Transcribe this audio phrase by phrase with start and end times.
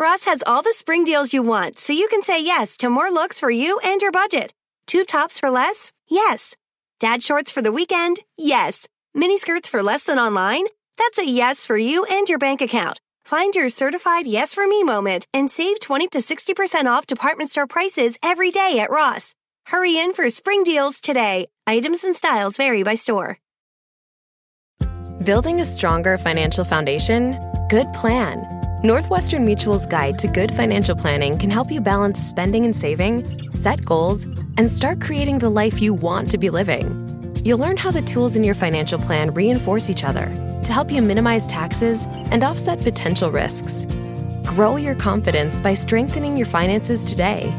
[0.00, 3.10] Ross has all the spring deals you want, so you can say yes to more
[3.10, 4.50] looks for you and your budget.
[4.86, 5.92] Tube tops for less?
[6.08, 6.56] Yes.
[7.00, 8.20] Dad shorts for the weekend?
[8.38, 8.88] Yes.
[9.14, 10.64] Mini skirts for less than online?
[10.96, 12.98] That's a yes for you and your bank account.
[13.26, 17.66] Find your certified yes for me moment and save 20 to 60% off department store
[17.66, 19.34] prices every day at Ross.
[19.66, 21.48] Hurry in for spring deals today.
[21.66, 23.38] Items and styles vary by store.
[25.24, 27.38] Building a stronger financial foundation?
[27.68, 28.59] Good plan.
[28.82, 33.84] Northwestern Mutual's guide to good financial planning can help you balance spending and saving, set
[33.84, 34.24] goals,
[34.56, 36.88] and start creating the life you want to be living.
[37.44, 40.24] You'll learn how the tools in your financial plan reinforce each other
[40.64, 43.84] to help you minimize taxes and offset potential risks.
[44.46, 47.52] Grow your confidence by strengthening your finances today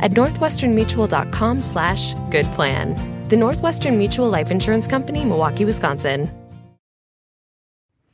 [0.00, 2.94] at northwesternmutual.com slash good plan.
[3.24, 6.30] The Northwestern Mutual Life Insurance Company, Milwaukee, Wisconsin.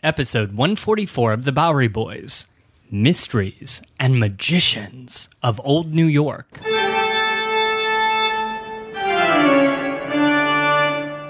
[0.03, 2.47] Episode 144 of The Bowery Boys
[2.95, 6.61] Mysteries and Magicians of Old New York.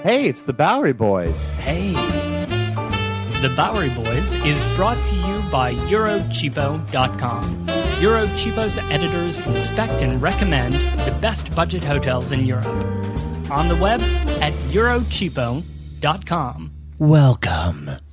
[0.03, 1.55] Hey, it's the Bowery Boys.
[1.55, 1.93] Hey.
[3.41, 7.65] The Bowery Boys is brought to you by Eurocheapo.com.
[7.65, 12.77] Eurocheapo's editors inspect and recommend the best budget hotels in Europe.
[13.49, 14.01] On the web
[14.39, 16.71] at Eurocheapo.com.
[16.99, 18.04] Welcome.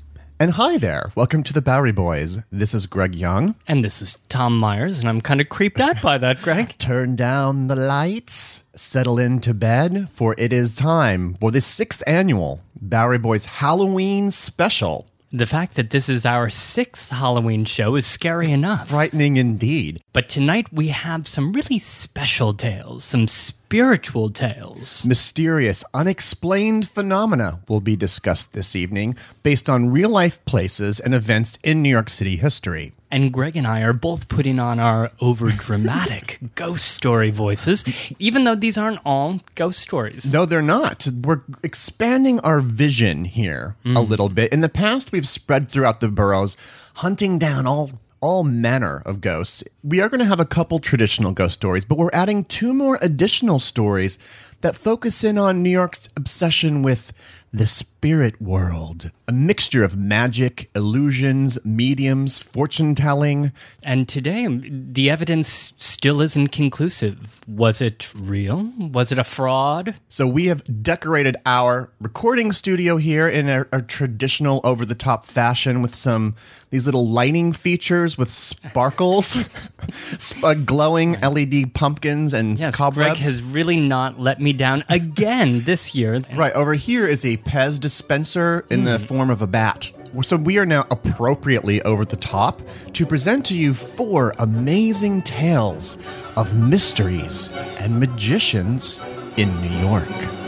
[0.42, 1.12] And hi there.
[1.14, 2.40] Welcome to the Bowery Boys.
[2.50, 3.54] This is Greg Young.
[3.68, 6.74] And this is Tom Myers, and I'm kind of creeped out by that, Greg.
[6.78, 12.60] Turn down the lights, settle into bed, for it is time for the sixth annual
[12.74, 15.06] Bowery Boys Halloween special.
[15.34, 18.90] The fact that this is our sixth Halloween show is scary enough.
[18.90, 20.02] Frightening indeed.
[20.12, 25.06] But tonight we have some really special tales, some spiritual tales.
[25.06, 31.58] Mysterious, unexplained phenomena will be discussed this evening based on real life places and events
[31.62, 32.92] in New York City history.
[33.12, 37.84] And Greg and I are both putting on our over dramatic ghost story voices,
[38.18, 40.32] even though these aren't all ghost stories.
[40.32, 41.06] No, they're not.
[41.22, 44.08] We're expanding our vision here a mm.
[44.08, 44.50] little bit.
[44.50, 46.56] In the past, we've spread throughout the boroughs,
[46.94, 49.62] hunting down all all manner of ghosts.
[49.82, 52.98] We are going to have a couple traditional ghost stories, but we're adding two more
[53.02, 54.18] additional stories
[54.62, 57.12] that focus in on New York's obsession with
[57.52, 59.10] the spirit world.
[59.28, 63.52] A mixture of magic, illusions, mediums, fortune telling.
[63.82, 67.40] And today, the evidence still isn't conclusive.
[67.46, 68.72] Was it real?
[68.78, 69.94] Was it a fraud?
[70.08, 75.24] So we have decorated our recording studio here in a, a traditional over the top
[75.26, 76.34] fashion with some
[76.70, 79.36] these little lighting features with sparkles,
[80.16, 83.18] sp- uh, glowing LED pumpkins and Yes, cobwebs.
[83.18, 86.22] Greg has really not let me down again this year.
[86.34, 89.04] Right, over here is a Pez dispenser in the hmm.
[89.04, 89.92] form of a bat.
[90.22, 92.60] So we are now appropriately over the top
[92.92, 95.96] to present to you four amazing tales
[96.36, 97.48] of mysteries
[97.78, 99.00] and magicians
[99.36, 100.41] in New York.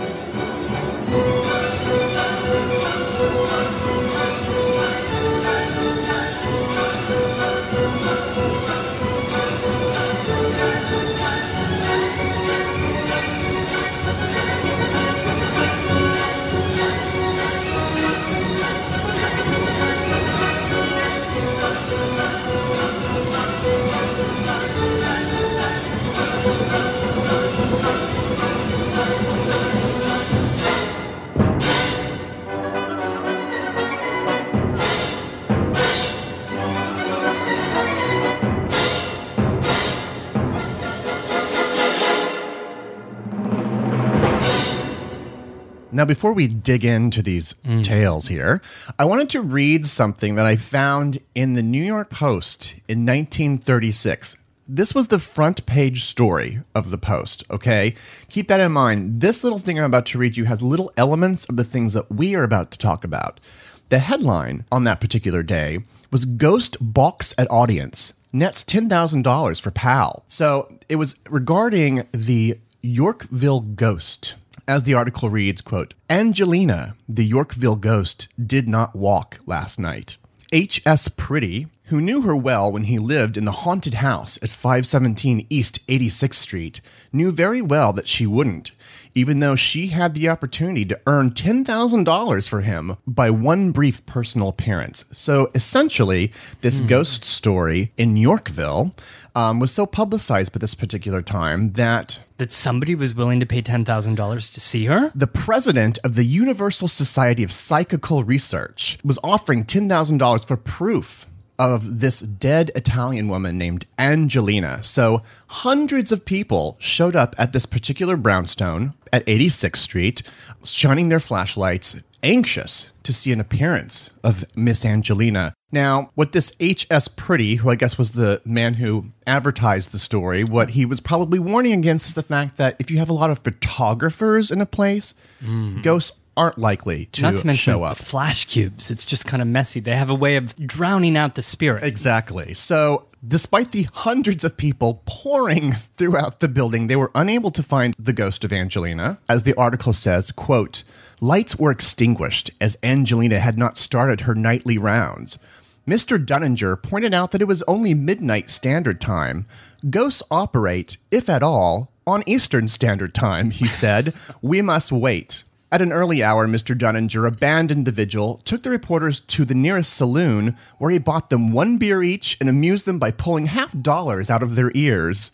[46.05, 47.83] Now, before we dig into these mm.
[47.83, 48.61] tales here,
[48.99, 54.37] I wanted to read something that I found in the New York Post in 1936.
[54.69, 57.95] This was the front page story of the Post, okay?
[58.29, 59.23] Keep that in mind.
[59.23, 62.13] This little thing I'm about to read you has little elements of the things that
[62.13, 63.41] we are about to talk about.
[63.89, 65.79] The headline on that particular day
[66.11, 70.23] was Ghost Balks at Audience, nets $10,000 for PAL.
[70.29, 74.35] So it was regarding the Yorkville ghost.
[74.67, 80.17] As the article reads, quote, Angelina, the Yorkville ghost, did not walk last night.
[80.53, 81.09] H.S.
[81.09, 85.87] Pretty, who knew her well when he lived in the haunted house at 517 East
[85.87, 86.81] 86th Street,
[87.13, 88.71] knew very well that she wouldn't,
[89.15, 94.49] even though she had the opportunity to earn $10,000 for him by one brief personal
[94.49, 95.05] appearance.
[95.13, 96.33] So essentially,
[96.63, 96.87] this hmm.
[96.87, 98.95] ghost story in Yorkville
[99.35, 103.63] um, was so publicized by this particular time that That somebody was willing to pay
[103.63, 105.11] $10,000 to see her?
[105.15, 111.27] the president of the Universal Society of Psychical Research was offering $10,000 for proof
[111.59, 114.83] of this dead Italian woman named Angelina.
[114.83, 120.23] So hundreds of people showed up at this particular brownstone at 86th Street,
[120.65, 121.95] shining their flashlights,
[122.25, 125.55] anxious to see an appearance of Miss Angelina.
[125.75, 127.09] Now, what this H.S.
[127.09, 131.41] Pretty, who I guess was the man who advertised the story, what he was probably
[131.41, 134.67] warning against is the fact that if you have a lot of photographers in a
[134.67, 135.83] place, mm.
[135.83, 137.99] ghosts aren't likely to, Not to mention show up.
[137.99, 138.89] the flash cubes.
[138.89, 139.81] It's just kind of messy.
[139.81, 141.83] They have a way of drowning out the spirit.
[141.83, 142.55] Exactly.
[142.55, 147.97] So, despite the hundreds of people pouring throughout the building, they were unable to find
[147.99, 149.19] the ghost of Angelina.
[149.29, 150.85] As the article says, quote,
[151.21, 155.39] lights were extinguished as Angelina had not started her nightly rounds.
[155.87, 156.25] Mr.
[156.25, 159.47] Dunninger pointed out that it was only midnight standard time.
[159.91, 164.15] Ghosts operate, if at all, on Eastern Standard Time, he said.
[164.43, 165.45] we must wait.
[165.75, 166.79] At an early hour, Mr.
[166.79, 171.51] Dunninger abandoned the vigil, took the reporters to the nearest saloon, where he bought them
[171.51, 175.33] one beer each and amused them by pulling half dollars out of their ears.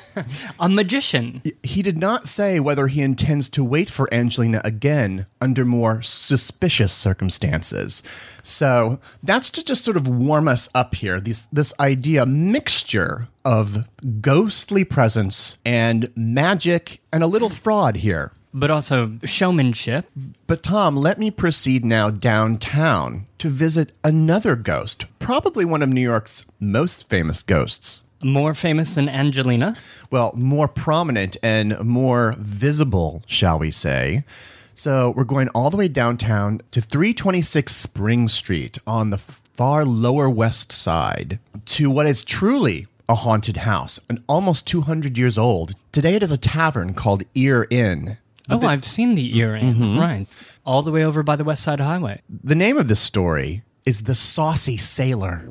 [0.58, 1.40] A magician.
[1.62, 6.92] He did not say whether he intends to wait for Angelina again under more suspicious
[6.92, 8.02] circumstances.
[8.42, 11.20] So that's to just sort of warm us up here.
[11.20, 13.86] This this idea mixture of
[14.20, 18.32] ghostly presence and magic and a little fraud here.
[18.58, 20.06] But also showmanship.
[20.46, 26.00] But Tom, let me proceed now downtown to visit another ghost, probably one of New
[26.00, 28.00] York's most famous ghosts.
[28.22, 29.76] More famous than Angelina.
[30.10, 34.24] well, more prominent and more visible, shall we say.
[34.74, 40.30] So we're going all the way downtown to 326 Spring Street on the far lower
[40.30, 45.74] west side to what is truly a haunted house, and almost 200 years old.
[45.92, 48.16] Today it is a tavern called Ear Inn.
[48.50, 49.74] Oh, I've seen the earring.
[49.74, 49.98] Mm-hmm.
[49.98, 50.26] Right.
[50.64, 52.22] All the way over by the West Side Highway.
[52.28, 55.48] The name of this story is The Saucy Sailor.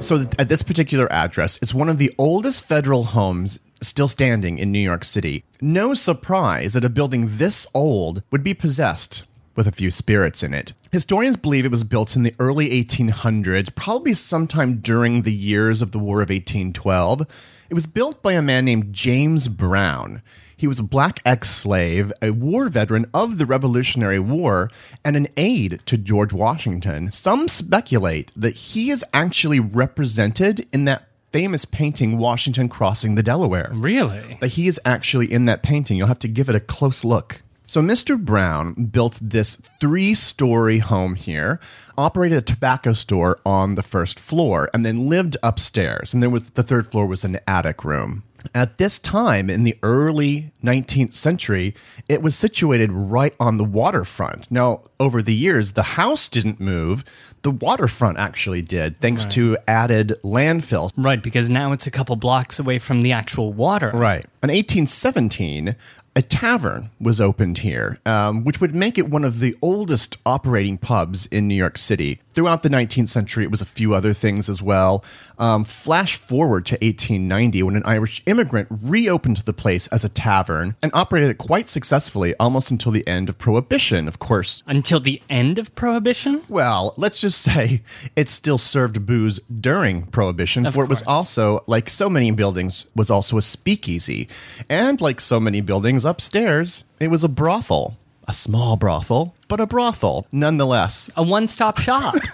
[0.00, 4.70] So, at this particular address, it's one of the oldest federal homes still standing in
[4.70, 5.44] New York City.
[5.60, 9.24] No surprise that a building this old would be possessed
[9.56, 10.72] with a few spirits in it.
[10.92, 15.90] Historians believe it was built in the early 1800s, probably sometime during the years of
[15.90, 17.26] the War of 1812.
[17.68, 20.22] It was built by a man named James Brown.
[20.58, 24.68] He was a black ex slave, a war veteran of the Revolutionary War,
[25.04, 27.12] and an aide to George Washington.
[27.12, 33.70] Some speculate that he is actually represented in that famous painting, Washington Crossing the Delaware.
[33.72, 34.36] Really?
[34.40, 35.96] That he is actually in that painting.
[35.96, 37.42] You'll have to give it a close look.
[37.64, 38.18] So, Mr.
[38.18, 41.60] Brown built this three story home here,
[41.96, 46.12] operated a tobacco store on the first floor, and then lived upstairs.
[46.12, 48.24] And there was the third floor was an attic room.
[48.54, 51.74] At this time in the early 19th century,
[52.08, 54.50] it was situated right on the waterfront.
[54.50, 57.04] Now, over the years, the house didn't move.
[57.42, 60.90] The waterfront actually did, thanks to added landfill.
[60.96, 63.90] Right, because now it's a couple blocks away from the actual water.
[63.90, 64.24] Right.
[64.42, 65.76] In 1817,
[66.16, 70.76] a tavern was opened here, um, which would make it one of the oldest operating
[70.76, 72.20] pubs in New York City.
[72.34, 75.04] Throughout the 19th century, it was a few other things as well.
[75.38, 80.76] Um, flash forward to 1890, when an Irish immigrant reopened the place as a tavern
[80.82, 84.62] and operated it quite successfully almost until the end of Prohibition, of course.
[84.66, 86.42] Until the end of Prohibition?
[86.48, 87.82] Well, let's just say
[88.14, 92.86] it still served booze during Prohibition, Of for it was also, like so many buildings,
[92.94, 94.28] was also a speakeasy.
[94.68, 97.96] And like so many buildings upstairs, it was a brothel.
[98.28, 101.10] A small brothel, but a brothel nonetheless.
[101.16, 102.14] A one stop shop.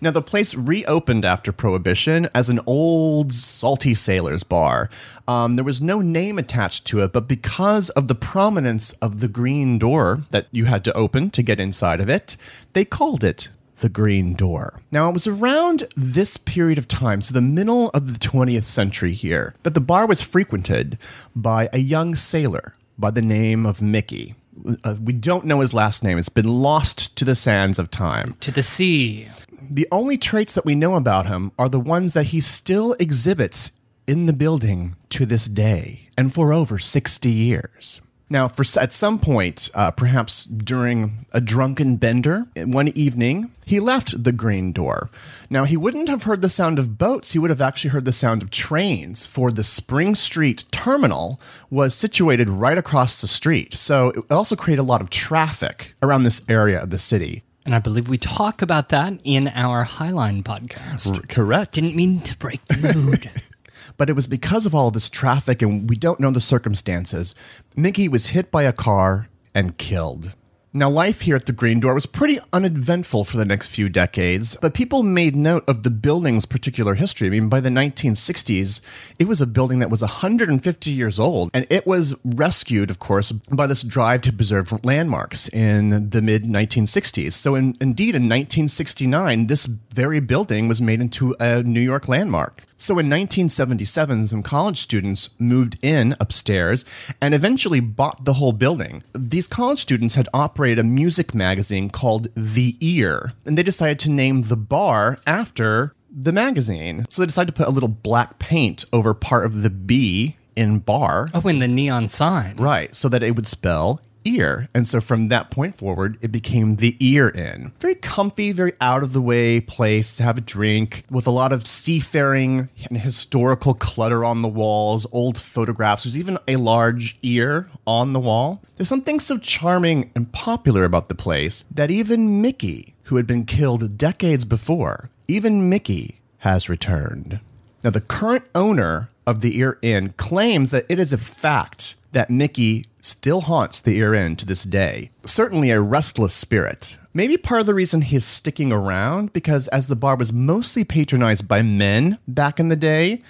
[0.00, 4.88] Now, the place reopened after Prohibition as an old salty sailor's bar.
[5.26, 9.26] Um, there was no name attached to it, but because of the prominence of the
[9.26, 12.36] green door that you had to open to get inside of it,
[12.74, 13.48] they called it
[13.80, 14.80] the Green Door.
[14.92, 19.14] Now, it was around this period of time, so the middle of the 20th century
[19.14, 20.96] here, that the bar was frequented
[21.34, 24.36] by a young sailor by the name of Mickey.
[24.84, 26.18] Uh, we don't know his last name.
[26.18, 28.36] It's been lost to the sands of time.
[28.40, 29.28] to the sea.
[29.70, 33.72] The only traits that we know about him are the ones that he still exhibits
[34.06, 38.00] in the building to this day and for over 60 years.
[38.30, 44.22] Now, for at some point, uh, perhaps during a drunken bender, one evening, he left
[44.22, 45.10] the green door.
[45.50, 48.12] Now, he wouldn't have heard the sound of boats, he would have actually heard the
[48.12, 51.40] sound of trains, for the Spring Street terminal
[51.70, 53.74] was situated right across the street.
[53.74, 57.44] So it also created a lot of traffic around this area of the city.
[57.64, 61.28] And I believe we talk about that in our Highline podcast.
[61.28, 61.72] Correct.
[61.72, 63.30] Didn't mean to break the mood.
[63.96, 67.34] but it was because of all of this traffic and we don't know the circumstances.
[67.76, 70.34] Mickey was hit by a car and killed.
[70.78, 74.56] Now, life here at the Green Door was pretty uneventful for the next few decades,
[74.62, 77.26] but people made note of the building's particular history.
[77.26, 78.80] I mean, by the 1960s,
[79.18, 83.32] it was a building that was 150 years old, and it was rescued, of course,
[83.32, 87.32] by this drive to preserve landmarks in the mid 1960s.
[87.32, 92.67] So, in, indeed, in 1969, this very building was made into a New York landmark.
[92.80, 96.84] So in 1977, some college students moved in upstairs
[97.20, 99.02] and eventually bought the whole building.
[99.14, 104.10] These college students had operated a music magazine called The Ear, and they decided to
[104.10, 107.04] name the bar after the magazine.
[107.08, 110.78] So they decided to put a little black paint over part of the B in
[110.78, 111.30] bar.
[111.34, 112.56] Oh, in the neon sign.
[112.58, 114.68] Right, so that it would spell ear.
[114.74, 117.72] And so from that point forward, it became the ear inn.
[117.80, 121.52] Very comfy, very out of the way place to have a drink with a lot
[121.52, 126.04] of seafaring and historical clutter on the walls, old photographs.
[126.04, 128.62] There's even a large ear on the wall.
[128.76, 133.44] There's something so charming and popular about the place that even Mickey, who had been
[133.44, 137.40] killed decades before, even Mickey has returned.
[137.82, 142.30] Now, the current owner of the Ear Inn claims that it is a fact that
[142.30, 145.10] Mickey still haunts the Ear Inn to this day.
[145.24, 146.98] Certainly a restless spirit.
[147.14, 151.48] Maybe part of the reason he's sticking around because as the bar was mostly patronized
[151.48, 153.22] by men back in the day,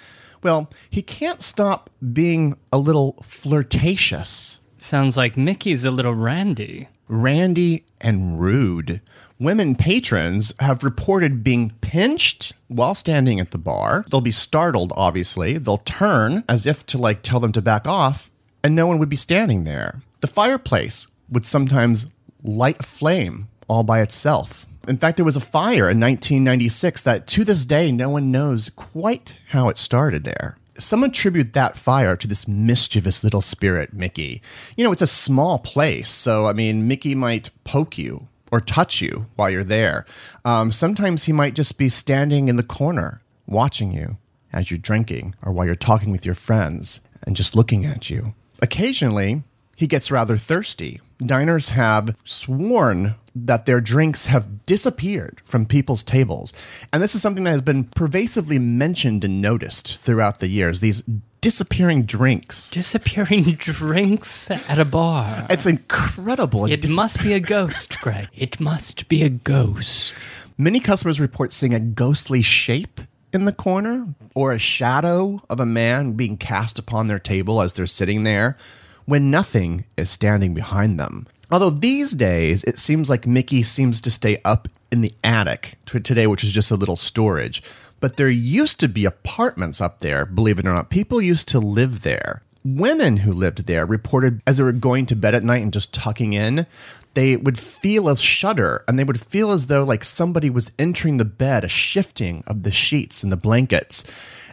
[0.43, 4.59] well, he can't stop being a little flirtatious.
[4.77, 6.87] Sounds like Mickey's a little randy.
[7.07, 9.01] Randy and rude.
[9.39, 14.05] Women patrons have reported being pinched while standing at the bar.
[14.11, 15.57] They'll be startled, obviously.
[15.57, 18.29] They'll turn as if to like tell them to back off,
[18.63, 20.01] and no one would be standing there.
[20.21, 22.07] The fireplace would sometimes
[22.43, 24.65] light a flame all by itself.
[24.87, 28.69] In fact, there was a fire in 1996 that to this day no one knows
[28.69, 30.57] quite how it started there.
[30.77, 34.41] Some attribute that fire to this mischievous little spirit, Mickey.
[34.77, 39.01] You know, it's a small place, so I mean, Mickey might poke you or touch
[39.01, 40.05] you while you're there.
[40.45, 44.17] Um, sometimes he might just be standing in the corner watching you
[44.51, 48.33] as you're drinking or while you're talking with your friends and just looking at you.
[48.61, 49.43] Occasionally,
[49.75, 50.99] he gets rather thirsty.
[51.25, 56.51] Diners have sworn that their drinks have disappeared from people's tables.
[56.91, 60.79] And this is something that has been pervasively mentioned and noticed throughout the years.
[60.79, 61.03] These
[61.41, 62.69] disappearing drinks.
[62.69, 65.47] Disappearing drinks at a bar.
[65.49, 66.65] It's incredible.
[66.65, 68.27] It Dis- must be a ghost, Greg.
[68.33, 70.13] It must be a ghost.
[70.57, 75.65] Many customers report seeing a ghostly shape in the corner or a shadow of a
[75.65, 78.57] man being cast upon their table as they're sitting there
[79.05, 81.27] when nothing is standing behind them.
[81.51, 85.99] Although these days it seems like Mickey seems to stay up in the attic to
[85.99, 87.61] today, which is just a little storage.
[87.99, 90.89] But there used to be apartments up there, believe it or not.
[90.89, 92.43] People used to live there.
[92.63, 95.93] Women who lived there reported as they were going to bed at night and just
[95.93, 96.65] tucking in,
[97.13, 101.17] they would feel a shudder and they would feel as though like somebody was entering
[101.17, 104.03] the bed, a shifting of the sheets and the blankets.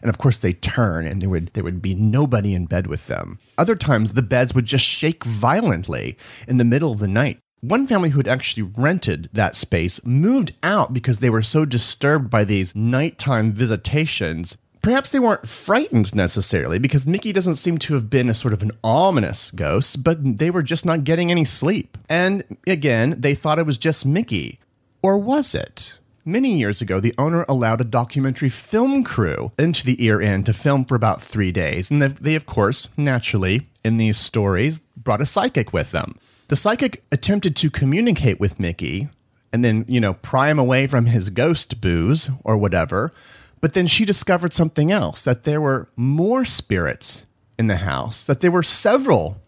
[0.02, 3.06] And of course they turn and there would there would be nobody in bed with
[3.06, 3.38] them.
[3.58, 7.38] Other times the beds would just shake violently in the middle of the night.
[7.60, 12.30] One family who had actually rented that space moved out because they were so disturbed
[12.30, 14.56] by these nighttime visitations.
[14.86, 18.62] Perhaps they weren't frightened necessarily because Mickey doesn't seem to have been a sort of
[18.62, 21.98] an ominous ghost, but they were just not getting any sleep.
[22.08, 24.60] And again, they thought it was just Mickey.
[25.02, 25.98] Or was it?
[26.24, 30.52] Many years ago, the owner allowed a documentary film crew into the Ear Inn to
[30.52, 31.90] film for about three days.
[31.90, 36.16] And they, they, of course, naturally, in these stories, brought a psychic with them.
[36.46, 39.08] The psychic attempted to communicate with Mickey
[39.52, 43.12] and then, you know, pry him away from his ghost booze or whatever.
[43.60, 47.24] But then she discovered something else that there were more spirits
[47.58, 49.38] in the house, that there were several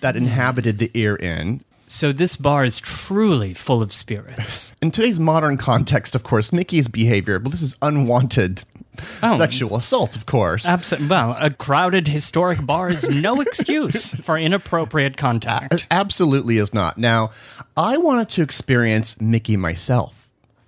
[0.00, 1.62] that inhabited the Ear Inn.
[1.86, 4.74] So this bar is truly full of spirits.
[4.82, 8.64] In today's modern context, of course, Mickey's behavior, but this is unwanted
[9.22, 9.38] Oh.
[9.38, 10.66] sexual assault, of course.
[10.66, 11.08] Absolutely.
[11.08, 15.86] Well, a crowded historic bar is no excuse for inappropriate contact.
[15.90, 16.98] Absolutely is not.
[16.98, 17.30] Now,
[17.74, 20.21] I wanted to experience Mickey myself.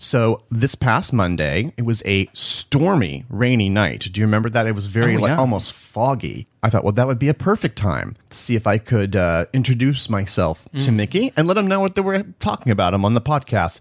[0.04, 4.10] So this past Monday, it was a stormy, rainy night.
[4.12, 4.66] Do you remember that?
[4.66, 5.38] It was very Oh, like yeah.
[5.38, 6.46] almost foggy.
[6.62, 9.46] I thought, well, that would be a perfect time to see if I could uh,
[9.54, 10.94] introduce myself to Mm.
[10.96, 13.80] Mickey and let him know what they were talking about him on the podcast.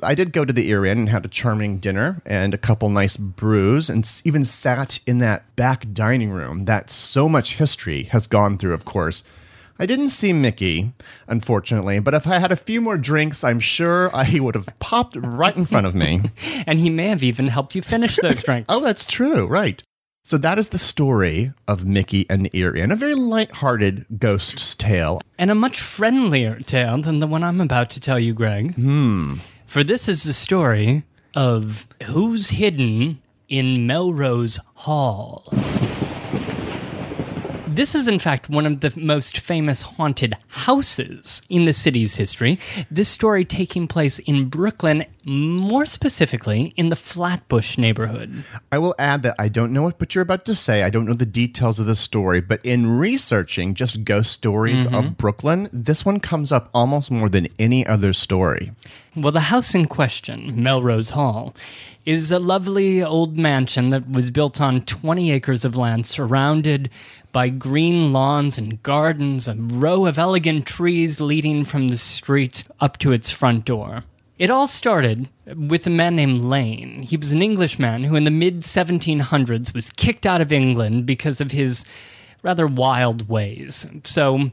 [0.00, 2.88] I did go to the Ear Inn and had a charming dinner and a couple
[2.88, 8.28] nice brews, and even sat in that back dining room that so much history has
[8.28, 8.74] gone through.
[8.74, 9.24] Of course,
[9.84, 10.94] I didn't see Mickey,
[11.28, 14.66] unfortunately, but if I had a few more drinks, I'm sure I, he would have
[14.78, 16.22] popped right in front of me.
[16.66, 18.68] And he may have even helped you finish those drinks.
[18.70, 19.82] oh, that's true, right?
[20.22, 25.20] So that is the story of Mickey and Erie, and a very light-hearted ghost's tale.
[25.38, 28.76] And a much friendlier tale than the one I'm about to tell you, Greg.
[28.76, 29.34] Hmm.
[29.66, 31.02] For this is the story
[31.34, 35.44] of who's hidden in Melrose Hall.
[37.74, 42.60] This is, in fact, one of the most famous haunted houses in the city's history.
[42.88, 48.44] This story taking place in Brooklyn, more specifically in the Flatbush neighborhood.
[48.70, 50.84] I will add that I don't know what you're about to say.
[50.84, 54.92] I don't know the details of the story, but in researching just ghost stories of
[54.92, 55.14] mm-hmm.
[55.14, 58.70] Brooklyn, this one comes up almost more than any other story.
[59.16, 61.56] Well, the house in question, Melrose Hall,
[62.06, 66.90] is a lovely old mansion that was built on 20 acres of land surrounded
[67.34, 72.96] by green lawns and gardens, a row of elegant trees leading from the street up
[72.98, 74.04] to its front door.
[74.38, 77.02] It all started with a man named Lane.
[77.02, 81.40] He was an Englishman who, in the mid 1700s, was kicked out of England because
[81.40, 81.84] of his
[82.42, 83.84] rather wild ways.
[84.04, 84.52] So,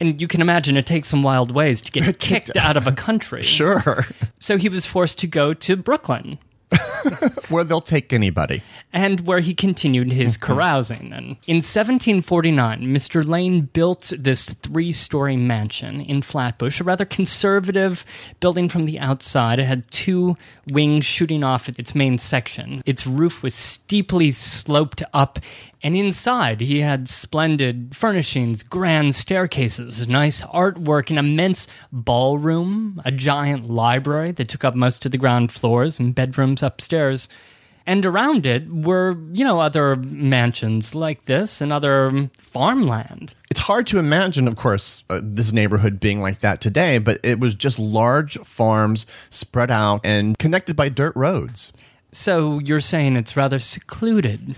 [0.00, 2.92] and you can imagine it takes some wild ways to get kicked out of a
[2.92, 3.42] country.
[3.42, 4.06] Sure.
[4.40, 6.38] So he was forced to go to Brooklyn,
[7.48, 8.62] Where they'll take anybody.
[8.92, 11.12] and where he continued his carousing.
[11.12, 13.26] And in 1749, Mr.
[13.26, 18.04] Lane built this three story mansion in Flatbush, a rather conservative
[18.40, 19.58] building from the outside.
[19.58, 20.36] It had two
[20.70, 22.82] wings shooting off at its main section.
[22.86, 25.38] Its roof was steeply sloped up,
[25.82, 33.68] and inside he had splendid furnishings, grand staircases, nice artwork, an immense ballroom, a giant
[33.68, 37.28] library that took up most of the ground floors, and bedrooms upstairs.
[37.86, 43.34] And around it were, you know, other mansions like this and other farmland.
[43.50, 47.38] It's hard to imagine, of course, uh, this neighborhood being like that today, but it
[47.38, 51.72] was just large farms spread out and connected by dirt roads.
[52.10, 54.56] So you're saying it's rather secluded.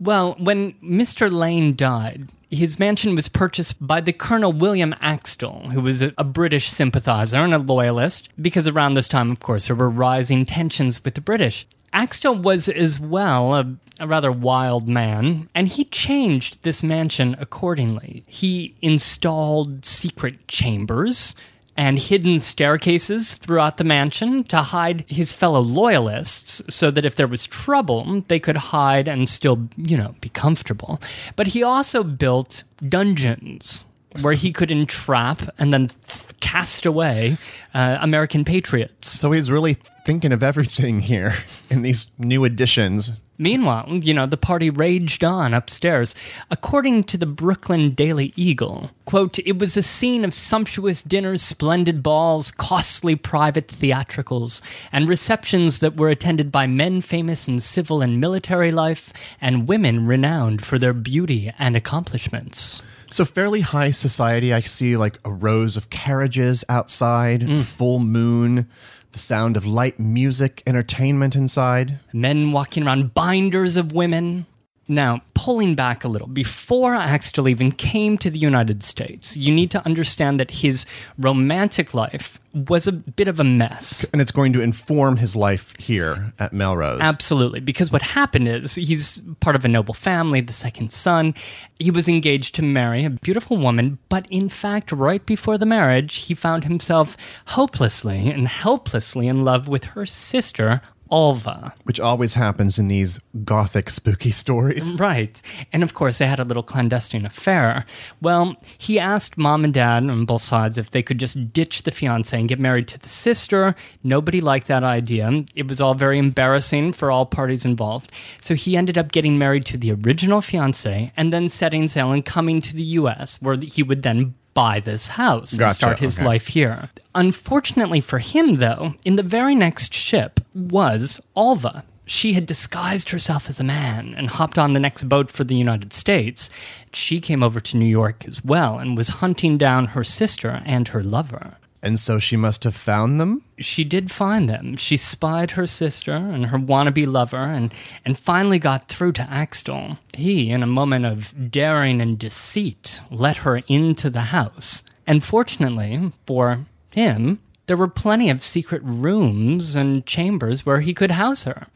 [0.00, 1.30] Well, when Mr.
[1.30, 6.70] Lane died, his mansion was purchased by the Colonel William Axtell, who was a, British
[6.70, 11.14] sympathizer and a loyalist, because around this time, of course, there were rising tensions with
[11.14, 11.66] the British.
[11.92, 18.22] Axtell was as well a, a rather wild man, and he changed this mansion accordingly.
[18.26, 21.34] He installed secret chambers
[21.78, 27.28] and hidden staircases throughout the mansion to hide his fellow loyalists so that if there
[27.28, 31.00] was trouble, they could hide and still, you know, be comfortable.
[31.36, 33.84] But he also built dungeons
[34.20, 37.36] where he could entrap and then th- cast away
[37.74, 39.08] uh, American patriots.
[39.08, 41.34] So he's really thinking of everything here
[41.70, 43.12] in these new additions.
[43.40, 46.16] Meanwhile, you know, the party raged on upstairs.
[46.50, 52.02] According to the Brooklyn Daily Eagle, quote, it was a scene of sumptuous dinners, splendid
[52.02, 58.20] balls, costly private theatricals, and receptions that were attended by men famous in civil and
[58.20, 62.82] military life, and women renowned for their beauty and accomplishments.
[63.10, 64.52] So fairly high society.
[64.52, 67.62] I see like a rows of carriages outside, mm.
[67.62, 68.68] full moon,
[69.12, 72.00] the sound of light music, entertainment inside.
[72.12, 74.46] men walking around, binders of women.
[74.90, 79.70] Now, pulling back a little, before Axtell even came to the United States, you need
[79.72, 80.86] to understand that his
[81.18, 84.08] romantic life was a bit of a mess.
[84.12, 87.00] And it's going to inform his life here at Melrose.
[87.02, 91.34] Absolutely, because what happened is he's part of a noble family, the second son.
[91.78, 96.16] He was engaged to marry a beautiful woman, but in fact, right before the marriage,
[96.16, 97.14] he found himself
[97.48, 101.48] hopelessly and helplessly in love with her sister, Alva.
[101.48, 104.88] Uh, which always happens in these gothic spooky stories.
[104.98, 105.40] Right.
[105.72, 107.86] And of course, they had a little clandestine affair.
[108.20, 111.90] Well, he asked mom and dad on both sides if they could just ditch the
[111.90, 113.74] fiance and get married to the sister.
[114.02, 115.44] Nobody liked that idea.
[115.54, 118.10] It was all very embarrassing for all parties involved.
[118.40, 122.24] So he ended up getting married to the original fiance and then setting sail and
[122.24, 126.26] coming to the US, where he would then buy this house and start his okay.
[126.26, 126.90] life here.
[127.14, 131.84] Unfortunately for him, though, in the very next ship was Alva.
[132.06, 135.54] She had disguised herself as a man and hopped on the next boat for the
[135.54, 136.48] United States.
[136.92, 140.88] She came over to New York as well and was hunting down her sister and
[140.88, 141.58] her lover.
[141.82, 143.42] And so she must have found them.
[143.58, 144.76] She did find them.
[144.76, 147.72] She spied her sister and her wannabe lover and,
[148.04, 149.98] and finally got through to Axtell.
[150.14, 154.82] He, in a moment of daring and deceit, let her into the house.
[155.06, 157.38] And fortunately for him,
[157.68, 161.66] there were plenty of secret rooms and chambers where he could house her.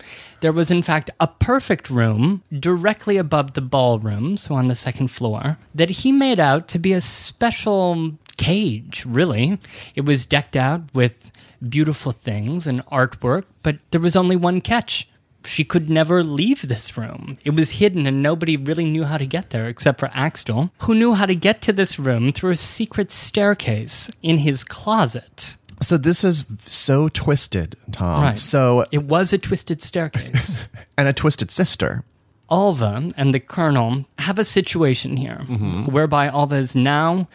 [0.41, 5.09] There was, in fact, a perfect room directly above the ballroom, so on the second
[5.09, 9.59] floor, that he made out to be a special cage, really.
[9.95, 11.31] It was decked out with
[11.67, 15.09] beautiful things and artwork, but there was only one catch.
[15.45, 17.37] she could never leave this room.
[17.45, 20.95] It was hidden and nobody really knew how to get there except for Axtell, who
[20.95, 25.57] knew how to get to this room through a secret staircase in his closet.
[25.81, 28.23] So this is so twisted, Tom.
[28.23, 28.39] Right.
[28.39, 30.63] So It was a twisted staircase.
[30.97, 32.05] and a twisted sister.
[32.53, 35.87] Alva and the Colonel have a situation here mm-hmm.
[35.87, 37.27] whereby Alva is now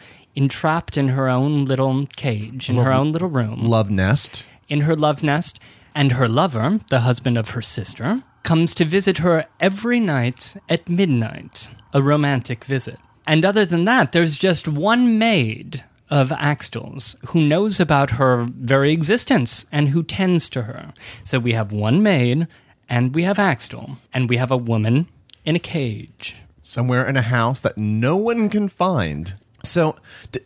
[0.42, 3.58] entrapped in her own little cage, in her own little room.
[3.60, 4.46] Love nest.
[4.68, 5.58] in her love nest,
[5.94, 10.88] and her lover, the husband of her sister, comes to visit her every night at
[10.88, 12.98] midnight, a romantic visit.
[13.26, 18.92] And other than that, there's just one maid of Axtell's who knows about her very
[18.92, 20.92] existence and who tends to her.
[21.24, 22.46] So we have one maid,
[22.88, 25.08] and we have Axtel, and we have a woman
[25.44, 26.36] in a cage.
[26.62, 29.34] somewhere in a house that no one can find.
[29.64, 29.96] So,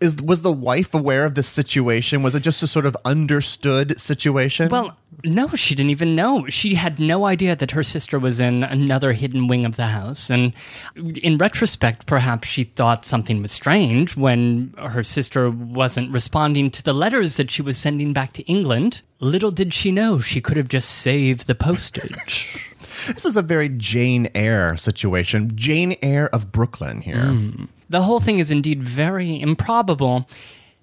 [0.01, 2.22] is was the wife aware of this situation?
[2.22, 4.70] Was it just a sort of understood situation?
[4.70, 6.46] Well, no, she didn't even know.
[6.48, 10.31] She had no idea that her sister was in another hidden wing of the house.
[10.31, 10.55] And
[10.96, 16.94] in retrospect, perhaps she thought something was strange when her sister wasn't responding to the
[16.94, 19.03] letters that she was sending back to England.
[19.20, 22.75] Little did she know she could have just saved the postage.
[23.07, 25.53] this is a very Jane Eyre situation.
[25.55, 27.27] Jane Eyre of Brooklyn here.
[27.27, 27.64] Hmm.
[27.92, 30.26] The whole thing is indeed very improbable.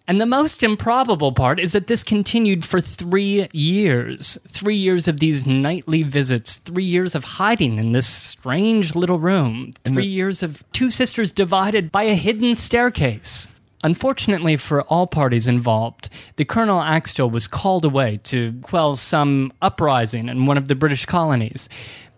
[0.08, 4.38] And the most improbable part is that this continued for three years.
[4.48, 9.74] Three years of these nightly visits, three years of hiding in this strange little room,
[9.84, 13.48] three years of two sisters divided by a hidden staircase.
[13.84, 20.28] Unfortunately for all parties involved, the Colonel Axtell was called away to quell some uprising
[20.28, 21.70] in one of the British colonies.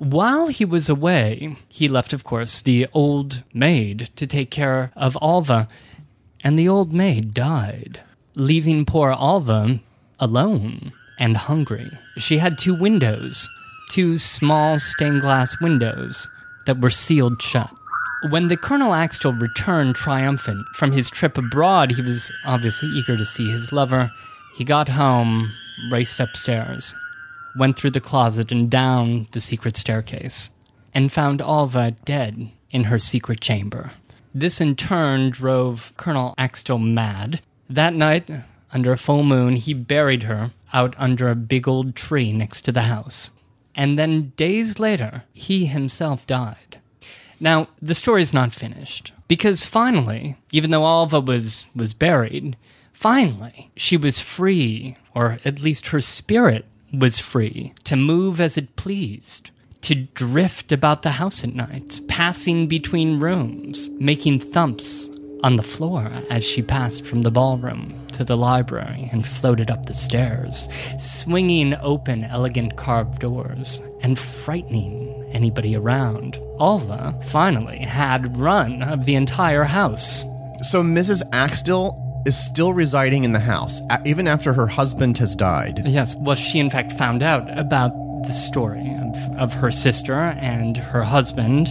[0.01, 5.15] While he was away, he left, of course, the old maid to take care of
[5.21, 5.67] Alva,
[6.43, 8.01] and the old maid died,
[8.33, 9.79] leaving poor Alva
[10.19, 11.87] alone and hungry.
[12.17, 13.47] She had two windows,
[13.91, 16.27] two small stained glass windows
[16.65, 17.69] that were sealed shut.
[18.31, 23.25] When the Colonel Axtell returned triumphant from his trip abroad, he was obviously eager to
[23.25, 24.11] see his lover.
[24.55, 25.53] He got home,
[25.91, 26.95] raced upstairs,
[27.55, 30.51] went through the closet and down the secret staircase,
[30.93, 33.91] and found Alva dead in her secret chamber.
[34.33, 37.41] This in turn drove Colonel Axtell mad.
[37.69, 38.29] That night,
[38.73, 42.71] under a full moon, he buried her out under a big old tree next to
[42.71, 43.31] the house.
[43.75, 46.79] And then days later, he himself died.
[47.39, 52.55] Now, the story's not finished because finally, even though Alva was was buried,
[52.93, 58.75] finally she was free, or at least her spirit was free to move as it
[58.75, 59.51] pleased,
[59.81, 65.09] to drift about the house at night, passing between rooms, making thumps
[65.43, 69.85] on the floor as she passed from the ballroom to the library and floated up
[69.85, 70.67] the stairs,
[70.99, 76.39] swinging open elegant carved doors and frightening anybody around.
[76.59, 80.23] Alva finally had run of the entire house.
[80.61, 81.23] So Mrs.
[81.31, 85.85] Axtell is still residing in the house even after her husband has died.
[85.85, 87.91] Yes, well, she in fact found out about
[88.23, 91.67] the story of, of her sister and her husband,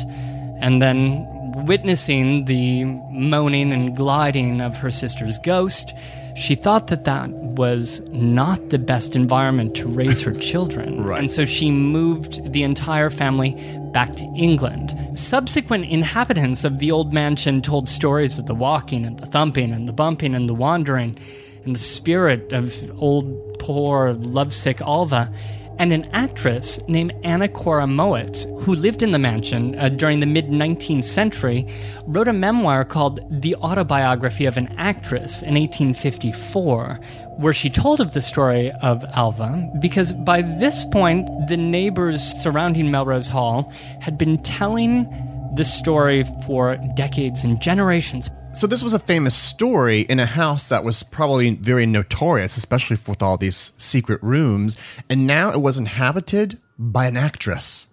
[0.61, 1.27] and then
[1.67, 5.95] witnessing the moaning and gliding of her sister's ghost,
[6.35, 11.05] she thought that that was not the best environment to raise her children.
[11.05, 11.21] Right.
[11.21, 13.53] And so she moved the entire family
[13.93, 14.97] back to England.
[15.19, 19.89] Subsequent inhabitants of the old mansion told stories of the walking and the thumping and
[19.89, 21.19] the bumping and the wandering
[21.65, 25.33] and the spirit of old, poor, lovesick Alva
[25.81, 30.27] and an actress named Anna Cora Mowatt, who lived in the mansion uh, during the
[30.27, 31.67] mid 19th century,
[32.07, 37.01] wrote a memoir called The Autobiography of an Actress in 1854,
[37.39, 42.91] where she told of the story of Alva, because by this point, the neighbors surrounding
[42.91, 45.09] Melrose Hall had been telling
[45.55, 48.29] the story for decades and generations.
[48.61, 52.99] So this was a famous story in a house that was probably very notorious, especially
[53.07, 54.77] with all these secret rooms,
[55.09, 57.87] and now it was inhabited by an actress.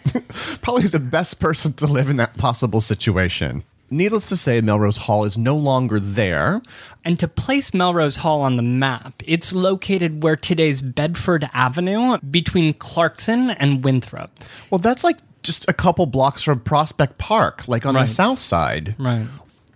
[0.60, 3.64] probably the best person to live in that possible situation.
[3.88, 6.60] Needless to say, Melrose Hall is no longer there.
[7.06, 12.74] And to place Melrose Hall on the map, it's located where today's Bedford Avenue between
[12.74, 14.30] Clarkson and Winthrop.
[14.70, 18.06] Well, that's like just a couple blocks from Prospect Park, like on Right.
[18.06, 18.94] the south side.
[18.98, 19.26] Right.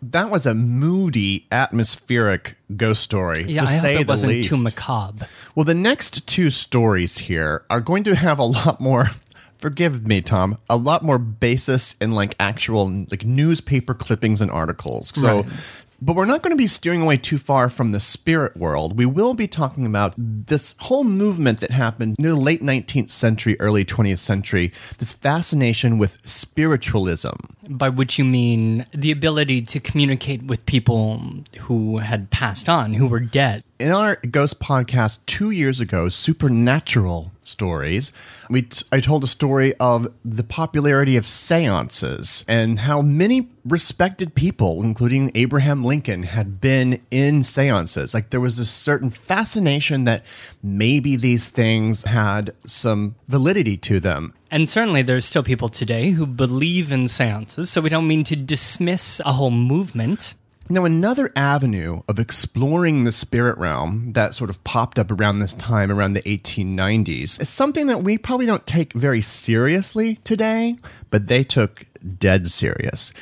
[0.02, 4.48] That was a moody, atmospheric ghost story, Yeah, to I say hope it wasn't least.
[4.50, 5.26] too macabre.
[5.54, 9.10] Well, the next two stories here are going to have a lot more.
[9.58, 10.58] Forgive me, Tom.
[10.68, 15.12] A lot more basis in like actual like newspaper clippings and articles.
[15.18, 15.52] So, Right.
[16.00, 18.98] But we're not going to be steering away too far from the spirit world.
[18.98, 23.56] We will be talking about this whole movement that happened near the late 19th century,
[23.60, 27.34] early 20th century, this fascination with spiritualism.
[27.68, 31.22] By which you mean the ability to communicate with people
[31.60, 33.64] who had passed on, who were dead.
[33.78, 38.10] In our Ghost podcast two years ago, Supernatural Stories,
[38.48, 44.34] we t- I told a story of the popularity of seances and how many respected
[44.34, 48.14] people, including Abraham Lincoln, had been in seances.
[48.14, 50.24] Like there was a certain fascination that
[50.62, 54.32] maybe these things had some validity to them.
[54.50, 58.36] And certainly there's still people today who believe in seances, so we don't mean to
[58.36, 60.34] dismiss a whole movement.
[60.68, 65.52] Now, another avenue of exploring the spirit realm that sort of popped up around this
[65.52, 70.74] time, around the 1890s, is something that we probably don't take very seriously today,
[71.08, 71.86] but they took
[72.18, 73.12] dead serious.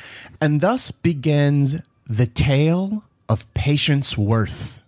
[0.41, 1.75] And thus begins
[2.07, 4.79] the tale of Patience Worth.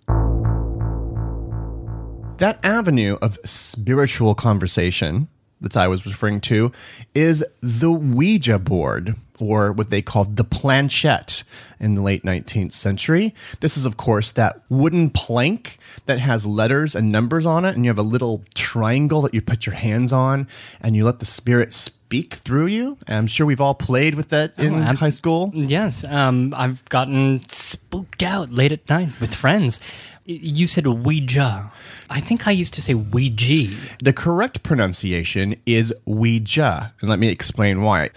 [2.37, 5.27] That avenue of spiritual conversation
[5.61, 6.71] that I was referring to
[7.13, 11.43] is the Ouija board, or what they called the planchette
[11.79, 13.33] in the late 19th century.
[13.59, 17.85] This is, of course, that wooden plank that has letters and numbers on it, and
[17.85, 20.47] you have a little triangle that you put your hands on,
[20.81, 22.97] and you let the spirit speak through you.
[23.07, 25.51] I'm sure we've all played with that in I'm- high school.
[25.53, 29.79] Yes, um, I've gotten spooked out late at night with friends.
[30.25, 31.71] You said Ouija.
[32.09, 33.69] I think I used to say Ouija.
[34.01, 38.09] The correct pronunciation is Ouija, and let me explain why.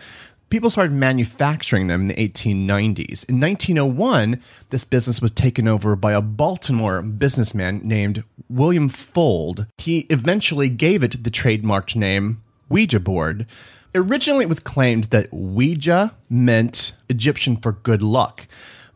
[0.50, 3.24] People started manufacturing them in the 1890s.
[3.28, 9.68] In 1901, this business was taken over by a Baltimore businessman named William Fuld.
[9.78, 13.46] He eventually gave it the trademarked name Ouija board.
[13.94, 18.48] Originally, it was claimed that Ouija meant Egyptian for good luck.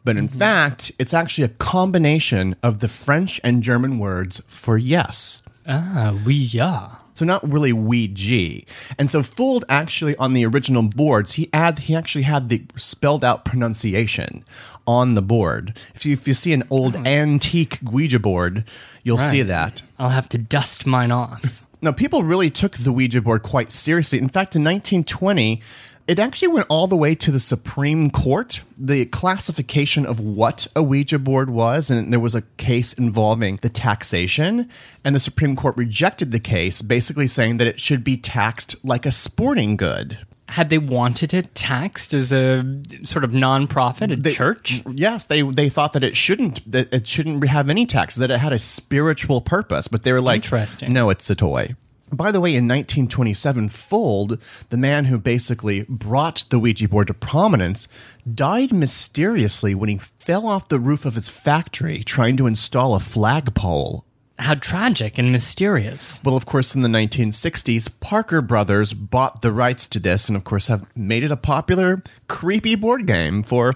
[0.02, 5.40] But in fact, it's actually a combination of the French and German words for yes.
[5.68, 7.03] Ah, Ouija.
[7.14, 8.64] So not really Ouija.
[8.98, 13.24] And so Fuld actually on the original boards, he add he actually had the spelled
[13.24, 14.44] out pronunciation
[14.86, 15.78] on the board.
[15.94, 17.06] If you if you see an old hmm.
[17.06, 18.64] antique Ouija board,
[19.02, 19.82] you'll see that.
[19.98, 21.64] I'll have to dust mine off.
[21.84, 24.18] Now, people really took the Ouija board quite seriously.
[24.18, 25.60] In fact, in 1920,
[26.06, 30.82] it actually went all the way to the Supreme Court, the classification of what a
[30.82, 31.90] Ouija board was.
[31.90, 34.68] And there was a case involving the taxation.
[35.04, 39.06] And the Supreme Court rejected the case, basically saying that it should be taxed like
[39.06, 40.18] a sporting good.
[40.48, 42.62] Had they wanted it taxed as a
[43.02, 44.82] sort of nonprofit, a They- church?
[44.92, 48.38] Yes, they they thought that it shouldn't that it shouldn't have any tax, that it
[48.40, 50.44] had a spiritual purpose, but they were like.
[50.86, 51.74] No, it's a toy.
[52.12, 57.14] By the way, in 1927, Fuld, the man who basically brought the Ouija board to
[57.14, 57.88] prominence,
[58.32, 63.00] died mysteriously when he fell off the roof of his factory trying to install a
[63.00, 64.04] flagpole.
[64.36, 66.20] How tragic and mysterious.
[66.24, 70.42] Well, of course, in the 1960s, Parker Brothers bought the rights to this and, of
[70.42, 73.74] course, have made it a popular, creepy board game for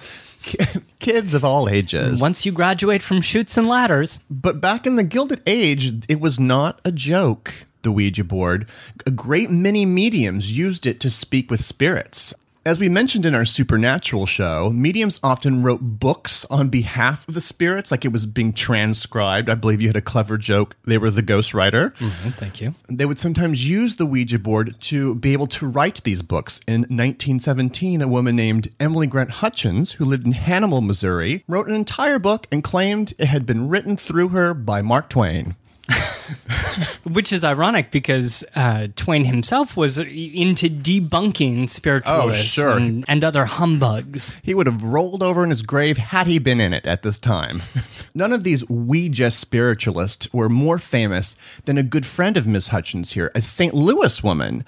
[0.98, 2.20] kids of all ages.
[2.20, 6.40] Once you graduate from Chutes and Ladders, But back in the Gilded Age, it was
[6.40, 8.66] not a joke, the Ouija board.
[9.06, 12.34] A great many mediums used it to speak with spirits.
[12.68, 17.40] As we mentioned in our supernatural show, mediums often wrote books on behalf of the
[17.40, 19.48] spirits, like it was being transcribed.
[19.48, 20.76] I believe you had a clever joke.
[20.84, 21.94] They were the ghostwriter.
[21.98, 22.74] Oh, mm-hmm, thank you.
[22.86, 26.60] They would sometimes use the Ouija board to be able to write these books.
[26.66, 31.74] In 1917, a woman named Emily Grant Hutchings, who lived in Hannibal, Missouri, wrote an
[31.74, 35.56] entire book and claimed it had been written through her by Mark Twain.
[37.05, 42.77] Which is ironic because uh, Twain himself was into debunking spiritualists Oh, sure.
[42.77, 44.37] and, and other humbugs.
[44.42, 47.18] He would have rolled over in his grave had he been in it at this
[47.18, 47.62] time.
[48.14, 53.12] None of these Ouija spiritualists were more famous than a good friend of Miss Hutchings
[53.12, 53.72] here, a St.
[53.74, 54.64] Louis woman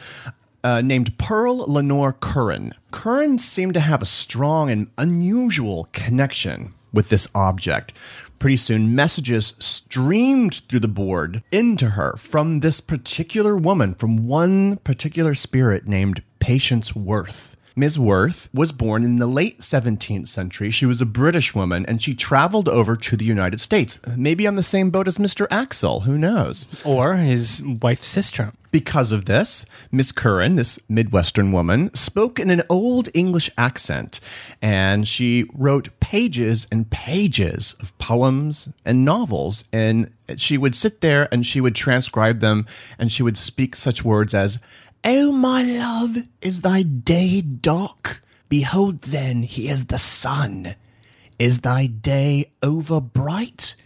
[0.65, 2.75] uh, named Pearl Lenore Curran.
[2.91, 7.93] Curran seemed to have a strong and unusual connection with this object.
[8.40, 14.79] Pretty soon, messages streamed through the board into her from this particular woman, from one
[14.79, 17.55] particular spirit named Patience Worth.
[17.81, 17.99] Ms.
[17.99, 20.71] Worth was born in the late 17th century.
[20.71, 24.57] She was a British woman and she traveled over to the United States, maybe on
[24.57, 25.47] the same boat as Mr.
[25.51, 26.66] Axtell, who knows?
[26.85, 28.53] Or his wife's sister.
[28.71, 34.21] Because of this, Miss Curran, this Midwestern woman, spoke in an old English accent,
[34.62, 39.64] and she wrote pages and pages of poems and novels.
[39.73, 42.66] And she would sit there and she would transcribe them,
[42.97, 44.61] and she would speak such words as,
[45.03, 48.23] Oh, my love, is thy day dark?
[48.51, 50.75] Behold, then, he is the sun.
[51.39, 53.77] Is thy day over bright?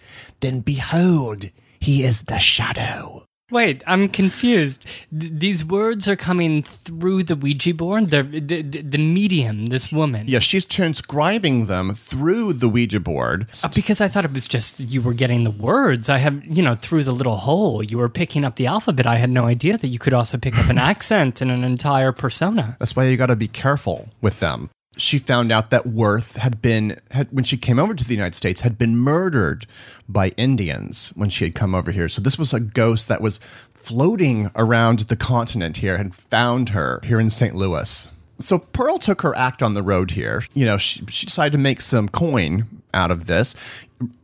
[0.41, 3.24] Then behold, he is the shadow.
[3.51, 4.87] Wait, I'm confused.
[5.11, 8.09] Th- these words are coming through the Ouija board.
[8.11, 10.27] The, the the medium, this woman.
[10.27, 13.47] Yeah, she's transcribing them through the Ouija board.
[13.63, 16.09] Uh, because I thought it was just you were getting the words.
[16.09, 19.07] I have, you know, through the little hole, you were picking up the alphabet.
[19.07, 22.13] I had no idea that you could also pick up an accent and an entire
[22.13, 22.77] persona.
[22.79, 24.71] That's why you got to be careful with them.
[24.97, 28.35] She found out that Worth had been had when she came over to the United
[28.35, 29.67] States had been murdered
[30.09, 32.09] by Indians when she had come over here.
[32.09, 33.41] So this was a ghost that was
[33.73, 37.55] floating around the continent here and found her here in St.
[37.55, 38.09] Louis.
[38.39, 40.43] So Pearl took her act on the road here.
[40.55, 43.55] You know, she, she decided to make some coin out of this.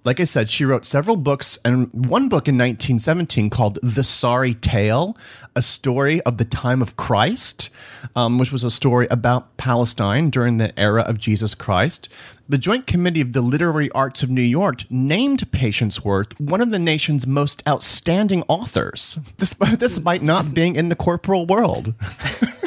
[0.04, 4.54] Like I said, she wrote several books and one book in 1917 called The Sorry
[4.54, 5.16] Tale,
[5.54, 7.70] a story of the time of Christ,
[8.16, 12.08] um, which was a story about Palestine during the era of Jesus Christ.
[12.48, 16.70] The Joint Committee of the Literary Arts of New York named Patience Worth one of
[16.70, 21.94] the nation's most outstanding authors, despite, despite not being in the corporal world.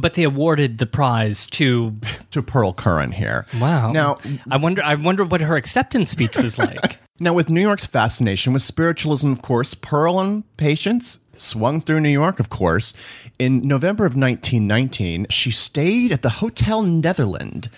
[0.00, 1.96] But they awarded the prize to
[2.30, 3.46] to Pearl Curran here.
[3.60, 3.90] Wow.
[3.92, 4.18] Now,
[4.50, 6.98] I wonder I wonder what her acceptance speech was like.
[7.20, 12.08] now with New York's fascination with spiritualism, of course, Pearl and Patience swung through New
[12.08, 12.92] York, of course.
[13.38, 17.70] In November of 1919, she stayed at the Hotel Netherland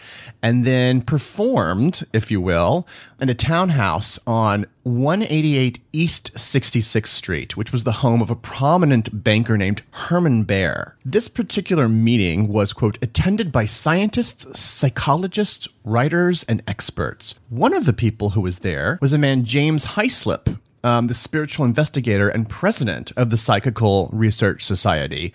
[0.43, 2.87] and then performed, if you will,
[3.21, 9.23] in a townhouse on 188 East 66th Street, which was the home of a prominent
[9.23, 10.97] banker named Herman Baer.
[11.05, 17.39] This particular meeting was, quote, attended by scientists, psychologists, writers, and experts.
[17.51, 21.65] One of the people who was there was a man, James Hyslop, um, the spiritual
[21.65, 25.33] investigator and president of the Psychical Research Society.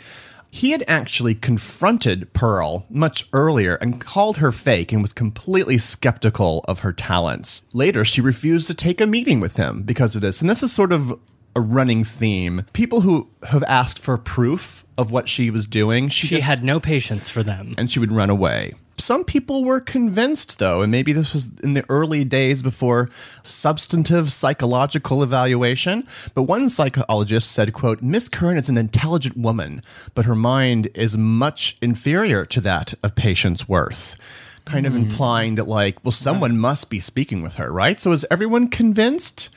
[0.52, 6.64] He had actually confronted Pearl much earlier and called her fake and was completely skeptical
[6.68, 7.64] of her talents.
[7.74, 10.40] Later, she refused to take a meeting with him because of this.
[10.40, 11.20] And this is sort of
[11.58, 12.66] a running theme.
[12.72, 16.64] People who have asked for proof of what she was doing, she, She just- had
[16.64, 17.74] no patience for them.
[17.78, 18.74] and she would run away.
[18.98, 23.10] Some people were convinced, though, and maybe this was in the early days before
[23.44, 26.08] substantive psychological evaluation.
[26.34, 29.82] But one psychologist said, quote, Miss Curran is an intelligent woman,
[30.14, 34.16] but her mind is much inferior to that of Patience Worth.
[34.64, 35.00] Kind of hmm.
[35.00, 38.00] implying that, like, well, someone must be speaking with her, right?
[38.00, 39.50] So is everyone convinced?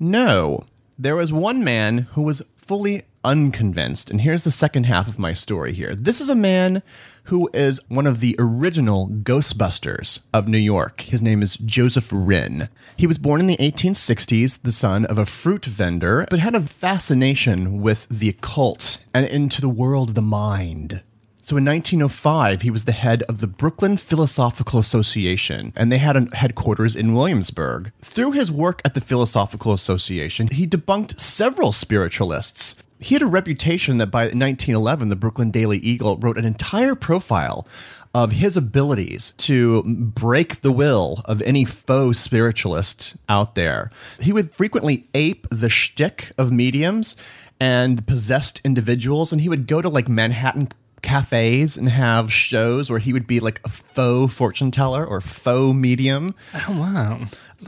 [0.00, 0.64] No.
[0.98, 4.10] There was one man who was fully unconvinced.
[4.10, 5.94] And here's the second half of my story here.
[5.94, 6.82] This is a man
[7.24, 11.02] who is one of the original Ghostbusters of New York.
[11.02, 12.68] His name is Joseph Rinn.
[12.96, 16.60] He was born in the 1860s, the son of a fruit vendor, but had a
[16.60, 21.02] fascination with the occult and into the world of the mind.
[21.44, 26.16] So in 1905, he was the head of the Brooklyn Philosophical Association, and they had
[26.16, 27.90] a headquarters in Williamsburg.
[28.00, 32.76] Through his work at the Philosophical Association, he debunked several spiritualists.
[33.02, 37.66] He had a reputation that by 1911, the Brooklyn Daily Eagle wrote an entire profile
[38.14, 43.90] of his abilities to break the will of any faux spiritualist out there.
[44.20, 47.16] He would frequently ape the shtick of mediums
[47.58, 50.68] and possessed individuals, and he would go to like Manhattan
[51.02, 55.74] cafes and have shows where he would be like a faux fortune teller or faux
[55.74, 56.34] medium.
[56.68, 57.20] Oh wow.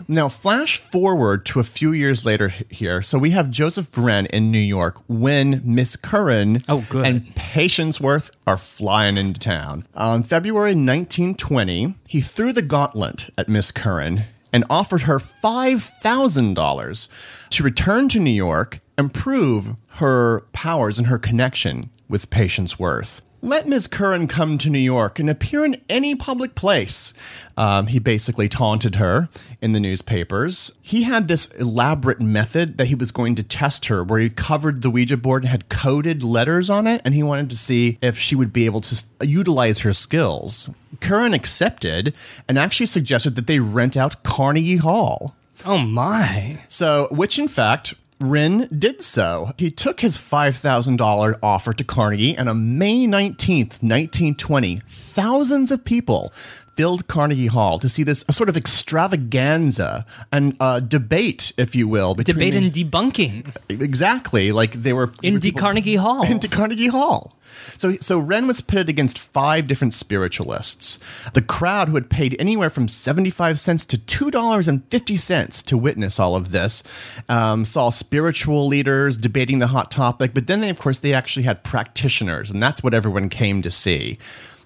[0.09, 3.01] Now, flash forward to a few years later here.
[3.01, 7.07] So we have Joseph Rinn in New York when Miss Curran Oh, good.
[7.07, 9.87] and Patience Worth are flying into town.
[9.94, 17.09] On February 1920, he threw the gauntlet at Miss Curran and offered her $5,000
[17.51, 23.22] to return to New York and prove her powers and her connection with Patience Worth.
[23.44, 23.88] Let Ms.
[23.88, 27.12] Curran come to New York and appear in any public place.
[27.58, 29.28] Um, he basically taunted her
[29.60, 30.72] in the newspapers.
[30.80, 34.80] He had this elaborate method that he was going to test her, where he covered
[34.80, 38.18] the Ouija board and had coded letters on it, and he wanted to see if
[38.18, 40.70] she would be able to utilize her skills.
[41.00, 42.14] Curran accepted
[42.48, 45.36] and actually suggested that they rent out Carnegie Hall.
[45.66, 46.60] Oh my.
[46.68, 47.92] So, which in fact,
[48.30, 49.52] Rinn did so.
[49.58, 56.32] He took his $5,000 offer to Carnegie, and on May 19th, 1920, thousands of people
[56.76, 62.14] filled Carnegie Hall to see this sort of extravaganza and uh, debate, if you will.
[62.14, 66.24] between Debate and debunking exactly like they were in the Carnegie Hall.
[66.30, 67.36] into Carnegie Hall.
[67.78, 70.99] So, so Rinn was pitted against five different spiritualists.
[71.32, 76.51] The crowd, who had paid anywhere from 75 cents to $2.50 to witness all of
[76.51, 76.82] this,
[77.28, 81.44] um, saw spiritual leaders debating the hot topic, but then they, of course, they actually
[81.44, 84.18] had practitioners, and that's what everyone came to see.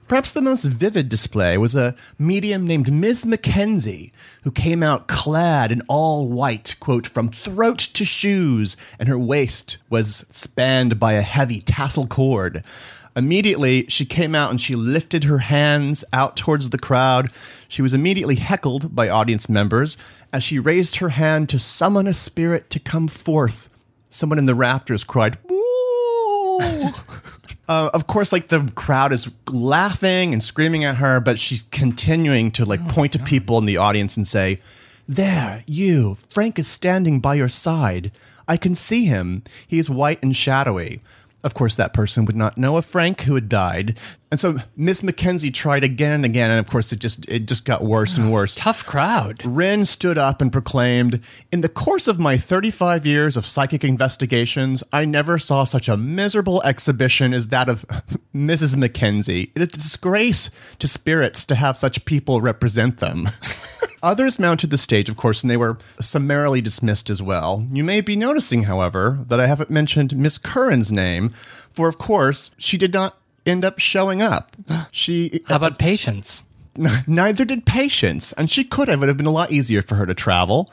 [0.09, 4.11] Perhaps the most vivid display was a medium named Miss Mackenzie,
[4.43, 9.77] who came out clad in all white, quote, from throat to shoes, and her waist
[9.91, 12.65] was spanned by a heavy tassel cord.
[13.15, 17.31] Immediately, she came out and she lifted her hands out towards the crowd.
[17.69, 19.99] She was immediately heckled by audience members
[20.33, 23.69] as she raised her hand to summon a spirit to come forth.
[24.09, 26.61] Someone in the rafters cried, Woo!
[27.69, 32.51] Uh, of course, like the crowd is laughing and screaming at her, but she's continuing
[32.53, 34.61] to like point to people in the audience and say,
[35.07, 38.11] There, you, Frank is standing by your side.
[38.49, 39.43] I can see him.
[39.66, 41.03] He is white and shadowy.
[41.45, 43.99] Of course, that person would not know a Frank who had died.
[44.31, 47.64] And so Miss Mackenzie tried again and again, and of course it just it just
[47.64, 48.55] got worse and oh, worse.
[48.55, 49.45] Tough crowd.
[49.45, 51.20] Rinn stood up and proclaimed,
[51.51, 55.97] In the course of my 35 years of psychic investigations, I never saw such a
[55.97, 57.87] miserable exhibition as that of
[58.35, 58.76] Mrs.
[58.76, 59.51] Mackenzie.
[59.55, 63.31] It is a disgrace to spirits to have such people represent them.
[64.03, 67.66] Others mounted the stage, of course, and they were summarily dismissed as well.
[67.70, 71.31] You may be noticing, however, that I haven't mentioned Miss Curran's name,
[71.70, 73.18] for of course, she did not
[73.49, 74.57] end up showing up.
[74.90, 76.44] She How about patience?
[77.07, 78.99] Neither did Patience, and she could have.
[78.99, 80.70] It would have been a lot easier for her to travel.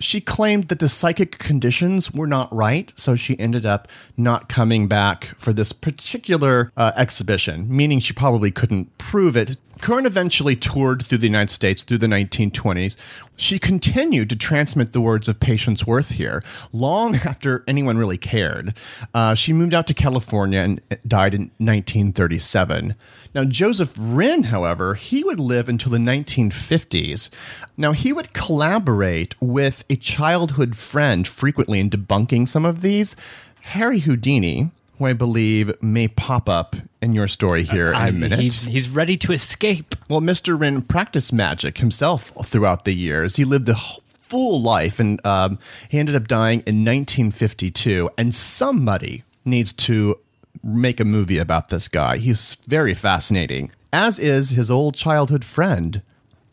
[0.00, 4.88] She claimed that the psychic conditions were not right, so she ended up not coming
[4.88, 9.56] back for this particular uh, exhibition, meaning she probably couldn't prove it.
[9.80, 12.96] Curran eventually toured through the United States through the 1920s.
[13.36, 16.42] She continued to transmit the words of Patience Worth here
[16.72, 18.74] long after anyone really cared.
[19.12, 22.94] Uh, she moved out to California and died in 1937.
[23.34, 27.30] Now, Joseph Rinn, however, he would live until the 1950s.
[27.76, 33.16] Now, he would collaborate with a childhood friend frequently in debunking some of these.
[33.62, 38.12] Harry Houdini, who I believe may pop up in your story here in I- a
[38.12, 38.38] minute.
[38.38, 39.96] He's, he's ready to escape.
[40.08, 40.58] Well, Mr.
[40.58, 43.36] Rinn practiced magic himself throughout the years.
[43.36, 45.58] He lived a full life and um,
[45.88, 48.10] he ended up dying in 1952.
[48.16, 50.18] And somebody needs to
[50.64, 52.16] make a movie about this guy.
[52.16, 56.02] He's very fascinating, as is his old childhood friend.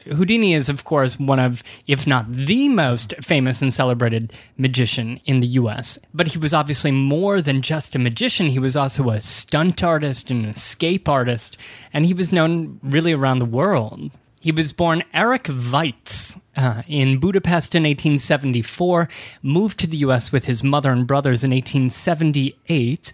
[0.05, 5.39] Houdini is, of course, one of, if not the most famous and celebrated magician in
[5.39, 5.99] the US.
[6.13, 8.47] But he was obviously more than just a magician.
[8.47, 11.57] He was also a stunt artist and an escape artist,
[11.93, 14.11] and he was known really around the world.
[14.41, 19.07] He was born Eric Weitz uh, in Budapest in 1874,
[19.43, 23.11] moved to the US with his mother and brothers in 1878.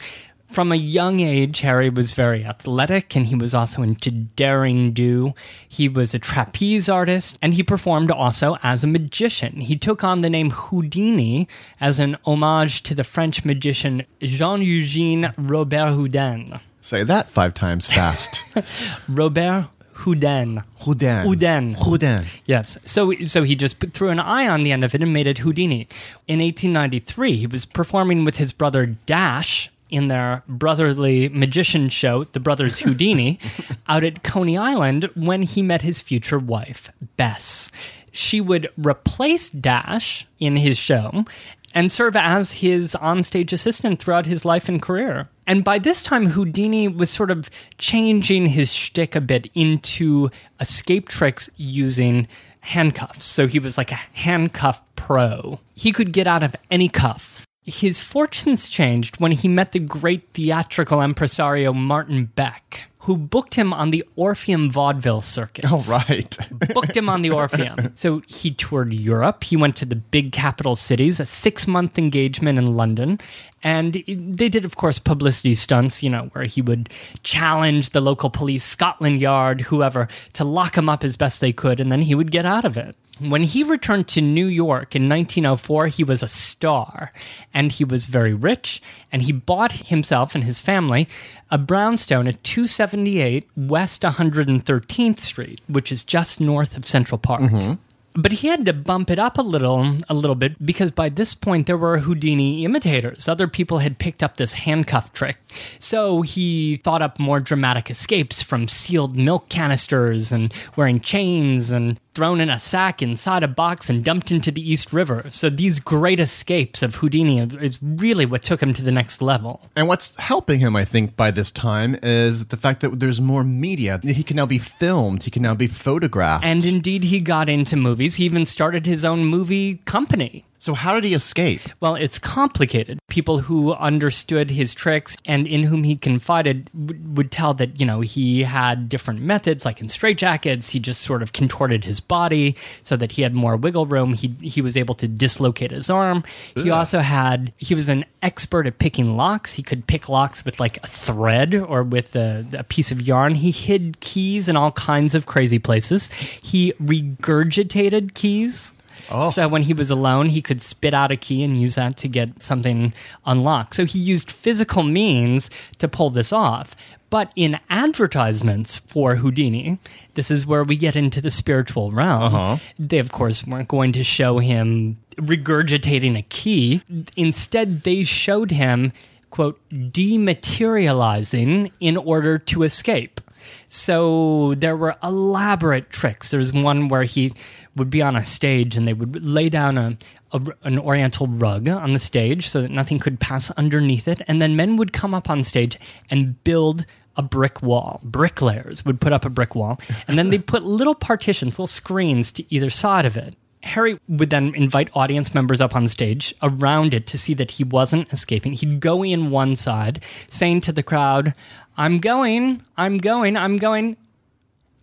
[0.48, 5.34] From a young age, Harry was very athletic and he was also into daring do.
[5.68, 9.62] He was a trapeze artist and he performed also as a magician.
[9.62, 11.48] He took on the name Houdini
[11.80, 16.60] as an homage to the French magician Jean Eugene Robert Houdin.
[16.82, 18.46] Say that five times fast.
[19.10, 19.68] Robert
[19.98, 20.64] Houdin.
[20.86, 21.26] Houdin.
[21.26, 21.74] Houdin.
[21.74, 22.26] Houdin.
[22.46, 22.78] Yes.
[22.86, 25.28] So so he just put, threw an eye on the end of it and made
[25.28, 25.88] it Houdini.
[26.28, 32.40] In 1893, he was performing with his brother Dash in their brotherly magician show, The
[32.40, 33.40] Brothers Houdini,
[33.88, 37.72] out at Coney Island when he met his future wife, Bess.
[38.12, 41.26] She would replace Dash in his show
[41.74, 45.30] and serve as his onstage assistant throughout his life and career.
[45.46, 51.08] And by this time, Houdini was sort of changing his shtick a bit into escape
[51.08, 52.28] tricks using
[52.62, 53.26] handcuffs.
[53.26, 55.60] So he was like a handcuff pro.
[55.74, 57.47] He could get out of any cuff.
[57.68, 63.74] His fortunes changed when he met the great theatrical impresario Martin Beck, who booked him
[63.74, 66.38] on the Orpheum vaudeville circuit Oh, right.
[66.74, 67.92] booked him on the Orpheum.
[67.96, 69.44] So he toured Europe.
[69.44, 73.20] He went to the big capital cities, a six month engagement in London.
[73.64, 76.90] And they did, of course, publicity stunts, you know, where he would
[77.24, 81.82] challenge the local police, Scotland Yard, whoever, to lock him up as best they could,
[81.82, 82.96] and then he would get out of it.
[83.20, 87.12] When he returned to New York in 1904, he was a star
[87.54, 88.82] and he was very rich.
[89.12, 91.08] And he bought himself and his family
[91.50, 97.42] a brownstone at 278 West 113th Street, which is just north of Central Park.
[97.42, 97.74] Mm-hmm.
[98.18, 101.36] But he had to bump it up a little, a little bit, because by this
[101.36, 103.28] point there were Houdini imitators.
[103.28, 105.38] Other people had picked up this handcuff trick.
[105.78, 112.00] So he thought up more dramatic escapes from sealed milk canisters and wearing chains and
[112.18, 115.26] thrown in a sack inside a box and dumped into the East River.
[115.30, 119.62] So these great escapes of Houdini is really what took him to the next level.
[119.76, 123.44] And what's helping him, I think, by this time is the fact that there's more
[123.44, 124.00] media.
[124.02, 126.44] He can now be filmed, he can now be photographed.
[126.44, 128.16] And indeed, he got into movies.
[128.16, 130.44] He even started his own movie company.
[130.60, 131.62] So how did he escape?
[131.80, 133.00] Well, it's complicated.
[133.10, 137.86] People who understood his tricks and in whom he confided w- would tell that, you
[137.86, 142.56] know, he had different methods, like in straitjackets, he just sort of contorted his body
[142.82, 144.14] so that he had more wiggle room.
[144.14, 146.24] He, he was able to dislocate his arm.
[146.56, 149.54] He also had, he was an expert at picking locks.
[149.54, 153.36] He could pick locks with like a thread or with a, a piece of yarn.
[153.36, 156.10] He hid keys in all kinds of crazy places.
[156.42, 158.74] He regurgitated keys.
[159.10, 159.30] Oh.
[159.30, 162.08] So when he was alone, he could spit out a key and use that to
[162.08, 162.94] get something
[163.26, 163.76] unlocked.
[163.76, 165.50] So he used physical means
[165.80, 166.76] to pull this off.
[167.10, 169.80] But in advertisements for Houdini,
[170.16, 172.36] this is where we get into the spiritual realm.
[172.36, 172.58] Uh-huh.
[172.78, 176.82] They, of course, weren't going to show him regurgitating a key.
[177.16, 178.92] Instead, they showed him,
[179.30, 183.22] quote, dematerializing in order to escape.
[183.68, 186.32] So there were elaborate tricks.
[186.32, 187.34] There's one where he
[187.76, 189.98] would be on a stage and they would lay down a,
[190.32, 194.42] a an oriental rug on the stage so that nothing could pass underneath it, and
[194.42, 195.78] then men would come up on stage
[196.10, 196.86] and build
[197.16, 198.00] a brick wall.
[198.04, 202.32] Bricklayers would put up a brick wall, and then they'd put little partitions, little screens
[202.34, 203.36] to either side of it.
[203.64, 207.64] Harry would then invite audience members up on stage around it to see that he
[207.64, 208.54] wasn't escaping.
[208.54, 211.34] He'd go in one side, saying to the crowd,
[211.76, 213.98] I'm going, I'm going, I'm going,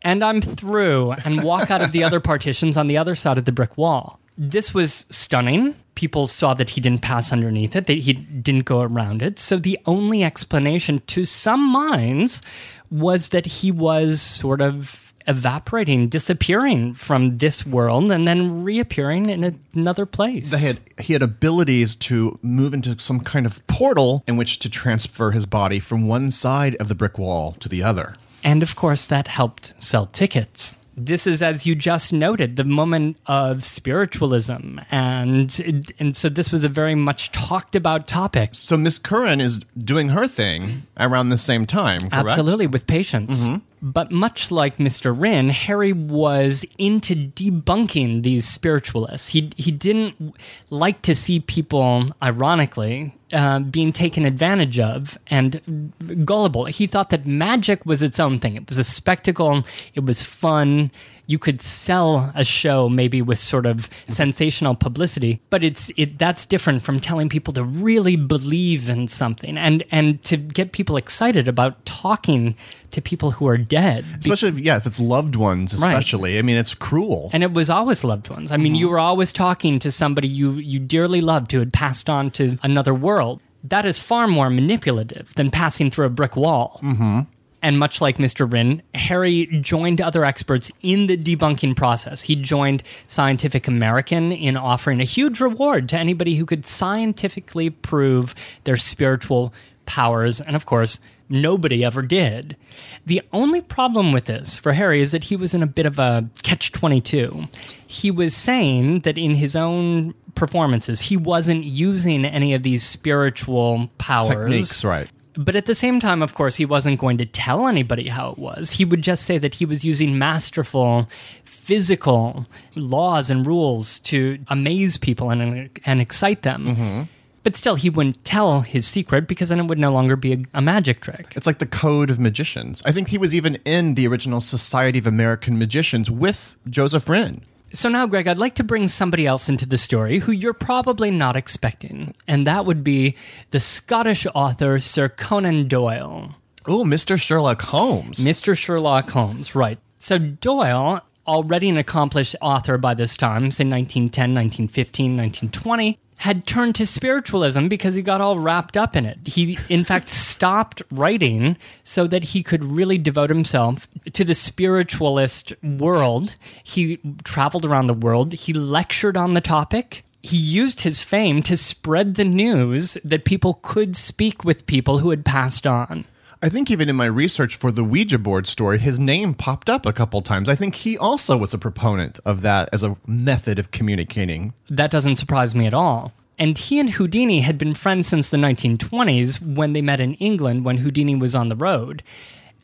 [0.03, 3.45] and I'm through, and walk out of the other partitions on the other side of
[3.45, 4.21] the brick wall.
[4.37, 5.77] This was stunning.
[5.95, 9.39] People saw that he didn't pass underneath it, that he didn't go around it.
[9.39, 12.43] So the only explanation to some minds
[12.91, 19.59] was that he was sort of evaporating, disappearing from this world, and then reappearing in
[19.75, 20.59] another place.
[20.59, 24.71] He had, he had abilities to move into some kind of portal in which to
[24.71, 28.15] transfer his body from one side of the brick wall to the other.
[28.43, 30.75] And of course, that helped sell tickets.
[30.97, 36.63] This is, as you just noted, the moment of spiritualism, and and so this was
[36.63, 38.51] a very much talked about topic.
[38.53, 42.29] So Miss Curran is doing her thing around the same time, correct?
[42.29, 43.49] Absolutely, with patience.
[43.49, 43.57] Mm-hmm.
[43.83, 45.15] But much like Mr.
[45.19, 49.29] Rinn, Harry was into debunking these spiritualists.
[49.29, 50.37] He he didn't
[50.71, 55.93] like to see people, ironically, uh, being taken advantage of and
[56.25, 56.67] gullible.
[56.67, 58.55] He thought that magic was its own thing.
[58.57, 59.65] It was a spectacle.
[59.95, 60.91] It was fun.
[61.27, 66.45] You could sell a show maybe with sort of sensational publicity, but it's it that's
[66.47, 71.49] different from telling people to really believe in something and and to get people excited
[71.49, 72.57] about talking
[72.91, 74.05] to people who are dead.
[74.19, 76.39] Especially, if, yeah, if it's loved ones, especially.
[76.39, 77.31] I mean, it's cruel.
[77.33, 78.53] And it was always loved ones.
[78.53, 82.09] I mean, you were always talking to somebody you you dearly loved who had passed
[82.09, 83.41] on to another world.
[83.65, 86.81] That is far more manipulative than passing through a brick wall.
[86.83, 87.21] Mm-hmm.
[87.65, 88.51] And much like Mr.
[88.51, 92.21] Rinn, Harry joined other experts in the debunking process.
[92.21, 98.35] He joined Scientific American in offering a huge reward to anybody who could scientifically prove
[98.65, 99.55] their spiritual
[99.87, 100.43] powers.
[100.43, 101.01] And of course,
[101.31, 102.59] nobody ever did.
[103.07, 105.99] The only problem with this for Harry is that he was in a bit of
[105.99, 107.49] a catch 22.
[107.87, 113.89] He was saying that in his own performances, he wasn't using any of these spiritual
[113.97, 114.29] powers.
[114.29, 115.09] Techniques, right.
[115.37, 118.39] But at the same time, of course, he wasn't going to tell anybody how it
[118.39, 118.73] was.
[118.73, 121.09] He would just say that he was using masterful
[121.45, 126.67] physical laws and rules to amaze people and, and excite them.
[126.67, 127.03] Mm-hmm.
[127.43, 130.43] But still, he wouldn't tell his secret because then it would no longer be a,
[130.55, 131.35] a magic trick.
[131.37, 132.83] It's like the code of magicians.
[132.87, 137.43] I think he was even in the original Society of American Magicians with Joseph Rinn.
[137.75, 141.11] So now, Greg, I'd like to bring somebody else into the story who you're probably
[141.11, 143.17] not expecting, and that would be
[143.51, 146.37] the Scottish author Sir Conan Doyle.
[146.67, 147.21] Oh, Mr.
[147.21, 148.19] Sherlock Holmes.
[148.19, 148.57] Mr.
[148.57, 149.81] Sherlock Holmes, right.
[149.99, 156.75] So Doyle, already an accomplished author by this time, say 1910, 1915, 1920, had turned
[156.77, 159.19] to spiritualism because he got all wrapped up in it.
[159.27, 165.53] He, in fact, stopped writing so that he could really devote himself to the spiritualist
[165.63, 166.37] world.
[166.63, 170.05] He traveled around the world, he lectured on the topic.
[170.23, 175.11] He used his fame to spread the news that people could speak with people who
[175.11, 176.07] had passed on.
[176.45, 179.87] I think even in my research for the Ouija board story, his name popped up
[179.87, 180.47] a couple times.
[180.47, 184.53] I think he also was a proponent of that as a method of communicating.
[184.69, 186.13] That doesn't surprise me at all.
[186.39, 190.67] And he and Houdini had been friends since the 1920s when they met in England
[190.67, 192.03] when Houdini was on the road.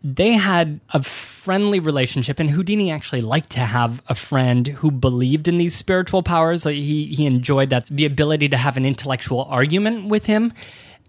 [0.04, 5.48] They had a friendly relationship, and Houdini actually liked to have a friend who believed
[5.48, 6.66] in these spiritual powers.
[6.66, 10.52] Like he, he enjoyed that the ability to have an intellectual argument with him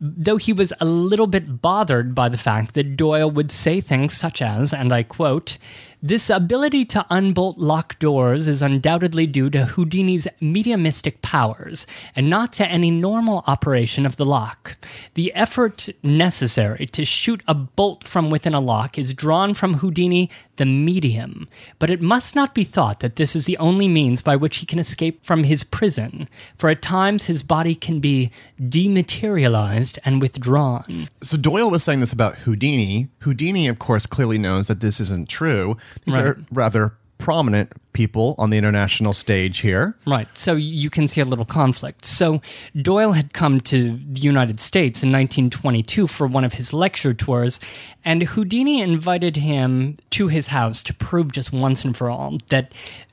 [0.01, 4.17] though he was a little bit bothered by the fact that Doyle would say things
[4.17, 5.59] such as, and I quote,
[6.03, 11.85] This ability to unbolt locked doors is undoubtedly due to Houdini's mediumistic powers
[12.15, 14.77] and not to any normal operation of the lock.
[15.13, 20.31] The effort necessary to shoot a bolt from within a lock is drawn from Houdini,
[20.55, 21.47] the medium,
[21.77, 24.65] but it must not be thought that this is the only means by which he
[24.65, 26.27] can escape from his prison,
[26.57, 31.09] for at times his body can be dematerialized and withdrawn.
[31.21, 33.09] So Doyle was saying this about Houdini.
[33.19, 35.77] Houdini, of course, clearly knows that this isn't true.
[36.05, 36.25] These Right.
[36.25, 39.95] are rather prominent people on the international stage here.
[40.07, 40.27] Right.
[40.33, 42.03] So you can see a little conflict.
[42.03, 42.41] So
[42.75, 47.59] Doyle had come to the United States in 1922 for one of his lecture tours,
[48.03, 52.71] and Houdini invited him to his house to prove just once and for all that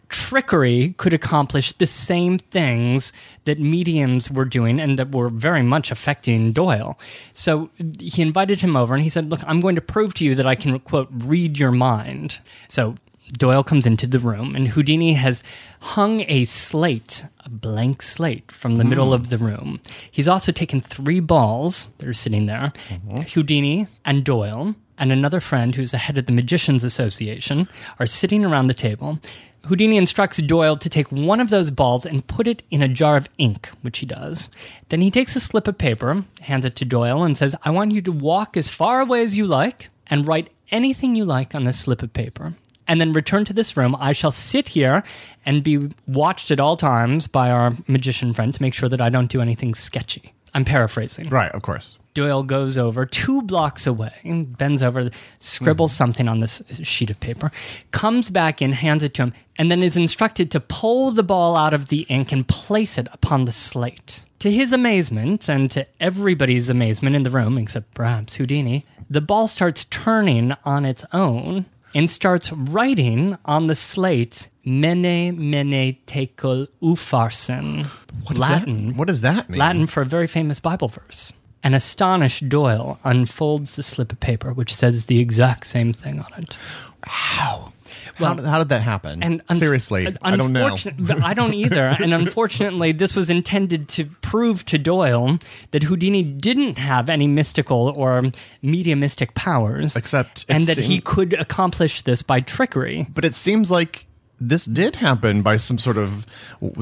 [0.08, 3.12] trickery could accomplish the same things
[3.44, 6.98] that mediums were doing and that were very much affecting Doyle.
[7.32, 10.34] So he invited him over and he said, Look, I'm going to prove to you
[10.34, 12.40] that I can, quote, read your mind.
[12.68, 12.96] So
[13.36, 15.42] Doyle comes into the room, and Houdini has
[15.80, 19.80] hung a slate, a blank slate, from the middle of the room.
[20.10, 23.20] He's also taken three balls that are sitting there mm-hmm.
[23.20, 28.44] Houdini and Doyle, and another friend who's the head of the Magicians Association, are sitting
[28.44, 29.18] around the table.
[29.66, 33.16] Houdini instructs Doyle to take one of those balls and put it in a jar
[33.16, 34.50] of ink, which he does.
[34.88, 37.92] Then he takes a slip of paper, hands it to Doyle, and says, I want
[37.92, 41.64] you to walk as far away as you like and write anything you like on
[41.64, 42.54] this slip of paper
[42.88, 43.94] and then return to this room.
[44.00, 45.04] I shall sit here
[45.44, 49.10] and be watched at all times by our magician friend to make sure that I
[49.10, 50.32] don't do anything sketchy.
[50.54, 51.28] I'm paraphrasing.
[51.28, 51.98] Right, of course.
[52.14, 55.98] Doyle goes over two blocks away and bends over, scribbles hmm.
[55.98, 57.52] something on this sheet of paper,
[57.92, 61.54] comes back in, hands it to him, and then is instructed to pull the ball
[61.56, 64.22] out of the ink and place it upon the slate.
[64.40, 69.48] To his amazement, and to everybody's amazement in the room, except perhaps Houdini, the ball
[69.48, 77.86] starts turning on its own and starts writing on the slate Mene Mene Tekel Upharsin.
[78.24, 78.88] What Latin.
[78.88, 78.96] That?
[78.96, 79.58] What does that mean?
[79.58, 81.32] Latin for a very famous Bible verse.
[81.64, 86.42] An astonished Doyle unfolds the slip of paper, which says the exact same thing on
[86.42, 86.56] it.
[87.02, 87.72] How?
[88.20, 89.22] Well, how, did, how did that happen?
[89.22, 90.76] And unf- Seriously, uh, I don't know.
[91.22, 91.96] I don't either.
[92.00, 95.38] and unfortunately, this was intended to prove to Doyle
[95.70, 98.22] that Houdini didn't have any mystical or
[98.62, 103.06] mediumistic powers, Except and that he could accomplish this by trickery.
[103.10, 104.06] But it seems like
[104.40, 106.24] this did happen by some sort of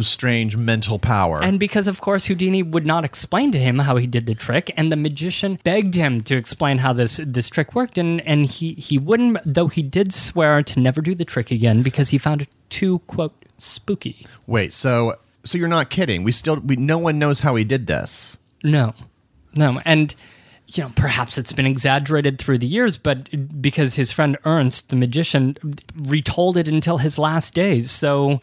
[0.01, 1.43] strange mental power.
[1.43, 4.71] And because, of course, Houdini would not explain to him how he did the trick,
[4.77, 8.75] and the magician begged him to explain how this this trick worked, and, and he,
[8.75, 12.43] he wouldn't, though he did swear to never do the trick again because he found
[12.43, 14.27] it too, quote, spooky.
[14.47, 16.25] Wait, so so you're not kidding?
[16.25, 18.37] We still we no one knows how he did this.
[18.63, 18.95] No,
[19.55, 19.81] no.
[19.85, 20.15] And,
[20.69, 23.29] you know, perhaps it's been exaggerated through the years, but
[23.61, 25.57] because his friend Ernst, the magician,
[25.97, 27.91] retold it until his last days.
[27.91, 28.41] So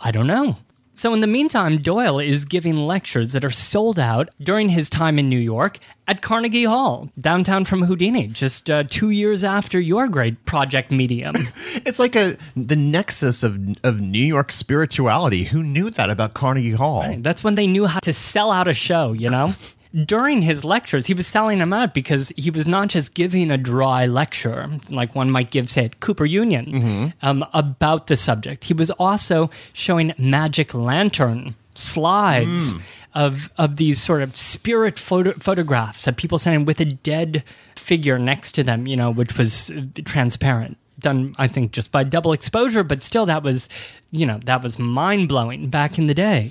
[0.00, 0.56] I don't know.
[0.94, 5.18] So, in the meantime, Doyle is giving lectures that are sold out during his time
[5.18, 10.06] in New York at Carnegie Hall, downtown from Houdini, just uh, two years after your
[10.06, 11.48] great project medium.
[11.84, 15.44] It's like a the nexus of of New York spirituality.
[15.44, 17.16] Who knew that about Carnegie Hall?
[17.18, 19.54] That's when they knew how to sell out a show, you know?
[20.06, 23.58] During his lectures, he was selling them out because he was not just giving a
[23.58, 28.64] dry lecture, like one might give, say, at Cooper Union, um, about the subject.
[28.64, 32.74] He was also showing magic lantern slides
[33.14, 37.42] of of these sort of spirit photo- photographs of people standing with a dead
[37.76, 42.04] figure next to them, you know, which was uh, transparent done i think just by
[42.04, 43.68] double exposure but still that was
[44.12, 46.48] you know that was mind-blowing back in the day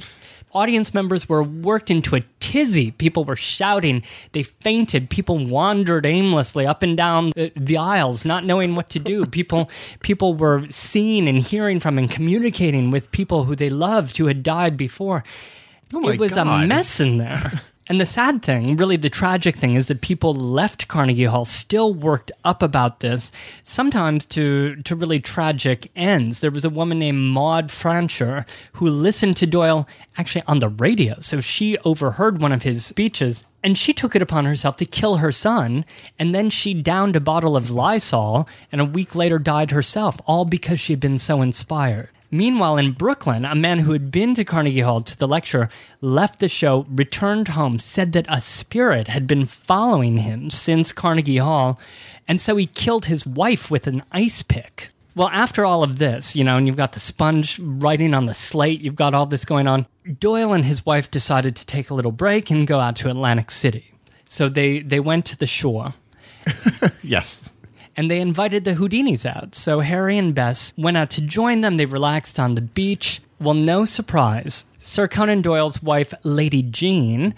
[0.53, 2.91] audience members were worked into a tizzy.
[2.91, 4.03] People were shouting.
[4.33, 5.09] They fainted.
[5.09, 9.25] People wandered aimlessly up and down the, aisles not knowing what to do.
[9.31, 9.69] People
[10.01, 14.43] people were seeing and hearing from and communicating with people who they loved who had
[14.43, 15.23] died before.
[15.93, 16.67] Oh it was a God.
[16.67, 17.51] mess in there.
[17.91, 21.93] And the sad thing, really the tragic thing, is that people left Carnegie Hall still
[21.93, 23.33] worked up about this,
[23.63, 26.39] sometimes to, to really tragic ends.
[26.39, 31.19] There was a woman named Maud Francher who listened to Doyle actually on the radio.
[31.19, 35.17] So she overheard one of his speeches and she took it upon herself to kill
[35.17, 35.83] her son.
[36.17, 40.45] And then she downed a bottle of Lysol and a week later died herself, all
[40.45, 42.07] because she had been so inspired.
[42.33, 45.69] Meanwhile, in Brooklyn, a man who had been to Carnegie Hall to the lecture
[45.99, 51.37] left the show, returned home, said that a spirit had been following him since Carnegie
[51.37, 51.77] Hall,
[52.29, 54.91] and so he killed his wife with an ice pick.
[55.13, 58.33] Well, after all of this, you know, and you've got the sponge writing on the
[58.33, 59.85] slate, you've got all this going on,
[60.19, 63.51] Doyle and his wife decided to take a little break and go out to Atlantic
[63.51, 63.93] City.
[64.29, 65.93] So they, they went to the shore.
[67.03, 67.51] Yes.
[67.97, 69.55] And they invited the Houdinis out.
[69.55, 71.75] So Harry and Bess went out to join them.
[71.77, 73.21] They relaxed on the beach.
[73.39, 74.65] Well, no surprise.
[74.79, 77.33] Sir Conan Doyle's wife, Lady Jean,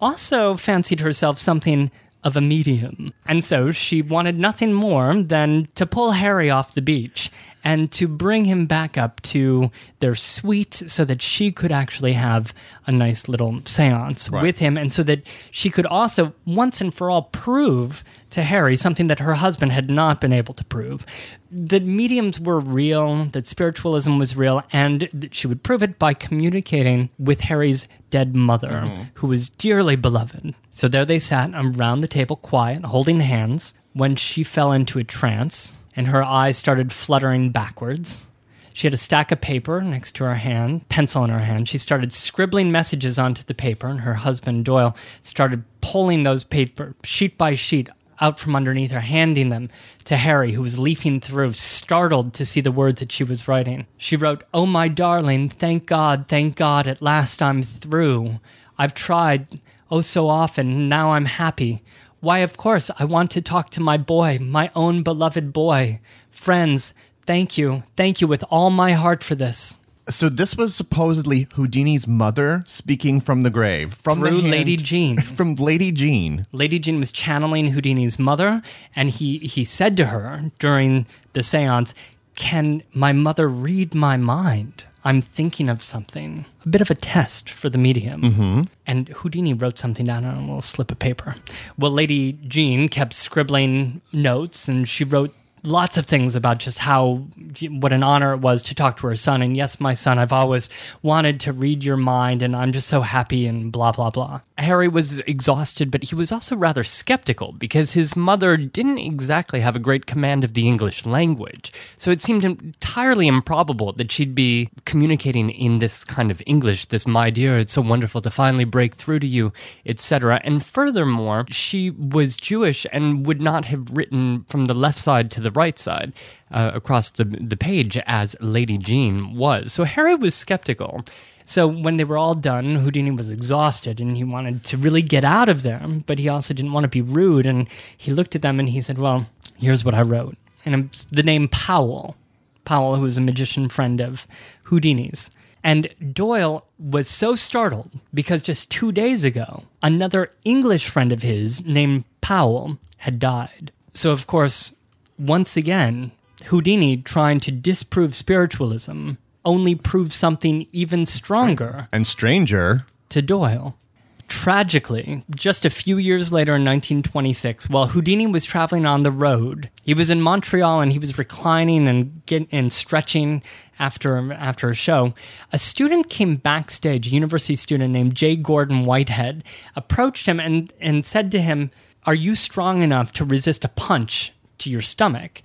[0.00, 1.90] also fancied herself something
[2.22, 3.12] of a medium.
[3.26, 7.30] And so she wanted nothing more than to pull Harry off the beach
[7.62, 12.54] and to bring him back up to their suite so that she could actually have
[12.86, 14.42] a nice little seance Right.
[14.42, 18.02] with him and so that she could also once and for all prove
[18.34, 21.06] to Harry something that her husband had not been able to prove
[21.50, 26.12] that mediums were real, that spiritualism was real, and that she would prove it by
[26.12, 29.02] communicating with Harry's dead mother, mm-hmm.
[29.14, 30.54] who was dearly beloved.
[30.72, 35.04] So there they sat around the table, quiet, holding hands, when she fell into a
[35.04, 38.26] trance and her eyes started fluttering backwards.
[38.72, 41.68] She had a stack of paper next to her hand, pencil in her hand.
[41.68, 46.96] She started scribbling messages onto the paper, and her husband Doyle started pulling those paper
[47.04, 47.88] sheet by sheet
[48.20, 49.68] out from underneath her, handing them
[50.04, 53.86] to Harry, who was leafing through, startled to see the words that she was writing.
[53.96, 58.40] She wrote, Oh, my darling, thank God, thank God, at last I'm through.
[58.78, 59.60] I've tried,
[59.90, 61.82] oh, so often, now I'm happy.
[62.20, 66.00] Why, of course, I want to talk to my boy, my own beloved boy.
[66.30, 66.94] Friends,
[67.26, 69.76] thank you, thank you with all my heart for this.
[70.08, 75.18] So this was supposedly Houdini's mother speaking from the grave from Through hand- Lady Jean.
[75.20, 76.46] from Lady Jean.
[76.52, 78.60] Lady Jean was channeling Houdini's mother,
[78.94, 81.94] and he, he said to her during the seance,
[82.34, 84.84] Can my mother read my mind?
[85.06, 86.46] I'm thinking of something.
[86.64, 88.22] A bit of a test for the medium.
[88.22, 88.60] Mm-hmm.
[88.86, 91.36] And Houdini wrote something down on a little slip of paper.
[91.78, 95.34] Well, Lady Jean kept scribbling notes, and she wrote
[95.64, 97.26] lots of things about just how
[97.70, 99.42] what an honor it was to talk to her son.
[99.42, 100.68] And yes my son i've always
[101.02, 104.40] wanted to read your mind and i'm just so happy and blah blah blah.
[104.58, 109.74] Harry was exhausted but he was also rather skeptical because his mother didn't exactly have
[109.74, 111.72] a great command of the english language.
[111.96, 117.06] So it seemed entirely improbable that she'd be communicating in this kind of english this
[117.06, 119.52] my dear it's so wonderful to finally break through to you
[119.86, 125.30] etc and furthermore she was jewish and would not have written from the left side
[125.30, 126.12] to the right side
[126.50, 129.72] uh, across the, the page as Lady Jean was.
[129.72, 131.04] So Harry was skeptical.
[131.44, 135.24] So when they were all done, Houdini was exhausted and he wanted to really get
[135.24, 137.46] out of there, but he also didn't want to be rude.
[137.46, 139.26] And he looked at them and he said, Well,
[139.58, 140.36] here's what I wrote.
[140.64, 142.16] And the name Powell.
[142.64, 144.26] Powell, who was a magician friend of
[144.64, 145.30] Houdini's.
[145.62, 151.64] And Doyle was so startled because just two days ago, another English friend of his
[151.64, 153.72] named Powell had died.
[153.94, 154.74] So, of course,
[155.18, 156.12] once again,
[156.46, 159.12] Houdini trying to disprove spiritualism
[159.44, 163.78] only proved something even stronger And stranger, to Doyle.
[164.26, 169.68] Tragically, just a few years later in 1926, while Houdini was traveling on the road,
[169.84, 173.42] he was in Montreal and he was reclining and get, and stretching
[173.78, 175.14] after after a show.
[175.52, 178.34] A student came backstage, a university student named J.
[178.34, 179.44] Gordon Whitehead,
[179.76, 181.70] approached him and, and said to him,
[182.06, 185.42] Are you strong enough to resist a punch to your stomach?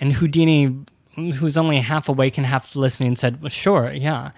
[0.00, 0.84] And Houdini,
[1.14, 4.32] who was only half awake and half listening, said, Well, sure, yeah.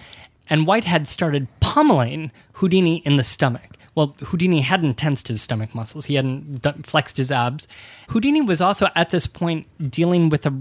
[0.51, 3.77] And Whitehead started pummeling Houdini in the stomach.
[3.95, 7.69] Well, Houdini hadn't tensed his stomach muscles, he hadn't flexed his abs.
[8.09, 10.55] Houdini was also at this point dealing with a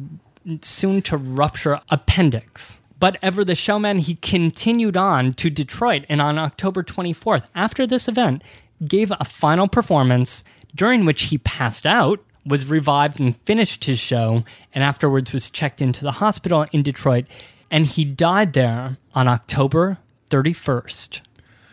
[0.61, 2.79] soon to rupture appendix.
[2.99, 8.07] But ever the showman, he continued on to Detroit and on October 24th, after this
[8.07, 8.43] event,
[8.87, 10.43] gave a final performance
[10.75, 15.81] during which he passed out, was revived and finished his show, and afterwards was checked
[15.81, 17.25] into the hospital in Detroit.
[17.71, 19.97] And he died there on October
[20.29, 21.21] 31st,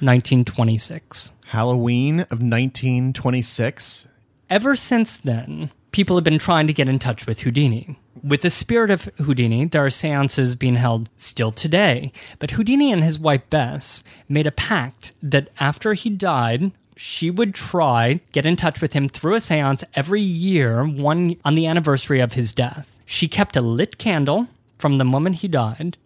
[0.00, 1.32] 1926.
[1.46, 4.06] Halloween of 1926.
[4.48, 7.98] Ever since then, people have been trying to get in touch with Houdini.
[8.22, 12.12] With the spirit of Houdini, there are seances being held still today.
[12.38, 16.72] But Houdini and his wife Bess made a pact that after he died,
[17.02, 21.54] she would try get in touch with him through a seance every year, one on
[21.54, 22.98] the anniversary of his death.
[23.06, 25.96] She kept a lit candle from the moment he died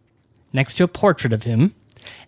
[0.52, 1.74] next to a portrait of him.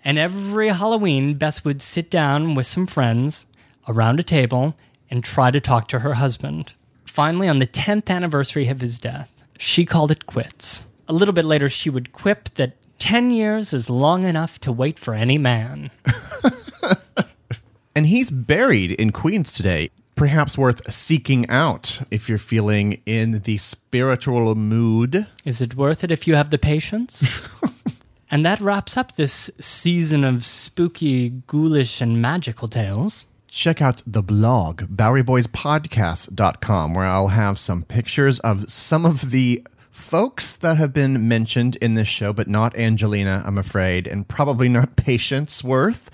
[0.04, 3.46] And every Halloween, Bess would sit down with some friends
[3.86, 4.74] around a table
[5.08, 6.72] and try to talk to her husband.
[7.04, 10.88] Finally, on the 10th anniversary of his death, she called it quits.
[11.06, 14.98] A little bit later, she would quip that 10 years is long enough to wait
[14.98, 15.92] for any man.
[17.96, 19.88] And he's buried in Queens today.
[20.16, 25.26] Perhaps worth seeking out if you're feeling in the spiritual mood.
[25.46, 27.46] Is it worth it if you have the patience?
[28.30, 33.24] and that wraps up this season of spooky, ghoulish, and magical tales.
[33.48, 40.54] check out the blog, BoweryBoysPodcast.com, where I'll have some pictures of some of the folks
[40.56, 44.96] that have been mentioned in this show, but not Angelina, I'm afraid, and probably not
[44.96, 46.10] Patience Worth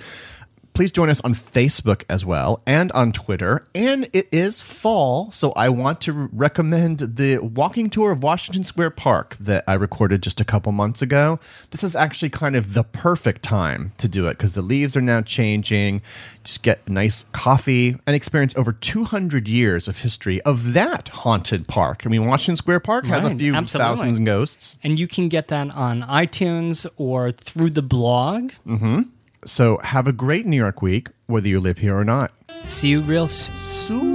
[0.74, 3.66] please join us on Facebook as well and on Twitter.
[3.74, 8.90] And it is fall, so I want to recommend the walking tour of Washington Square
[8.90, 11.38] Park that I recorded just a couple months ago.
[11.70, 15.02] This is actually kind of the perfect time to do it because the leaves are
[15.02, 16.02] now changing.
[16.44, 22.02] Just get nice coffee and experience over 200 years of history of that haunted park.
[22.06, 23.96] I mean, Washington Square Park has Right, a few absolutely.
[23.96, 24.76] thousands of ghosts.
[24.82, 28.52] And you can get that on iTunes or through the blog.
[28.66, 29.02] Mm-hmm.
[29.44, 32.32] So have a great New York week, whether you live here or not.
[32.64, 34.12] See you real soon.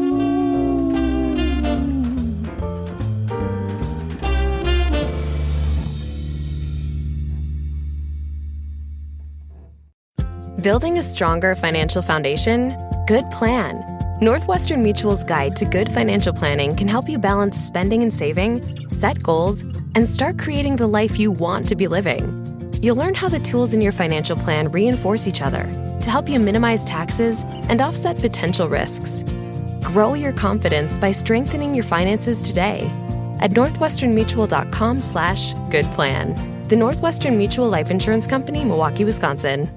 [10.61, 12.75] Building a stronger financial foundation?
[13.05, 13.83] Good plan.
[14.19, 19.21] Northwestern Mutual's guide to good financial planning can help you balance spending and saving, set
[19.21, 19.61] goals,
[19.93, 22.56] and start creating the life you want to be living.
[22.81, 25.63] You'll learn how the tools in your financial plan reinforce each other
[26.01, 29.23] to help you minimize taxes and offset potential risks.
[29.81, 32.81] Grow your confidence by strengthening your finances today
[33.41, 35.53] at northwesternmutual.com slash.
[35.53, 39.69] The Northwestern Mutual Life Insurance Company, Milwaukee, Wisconsin.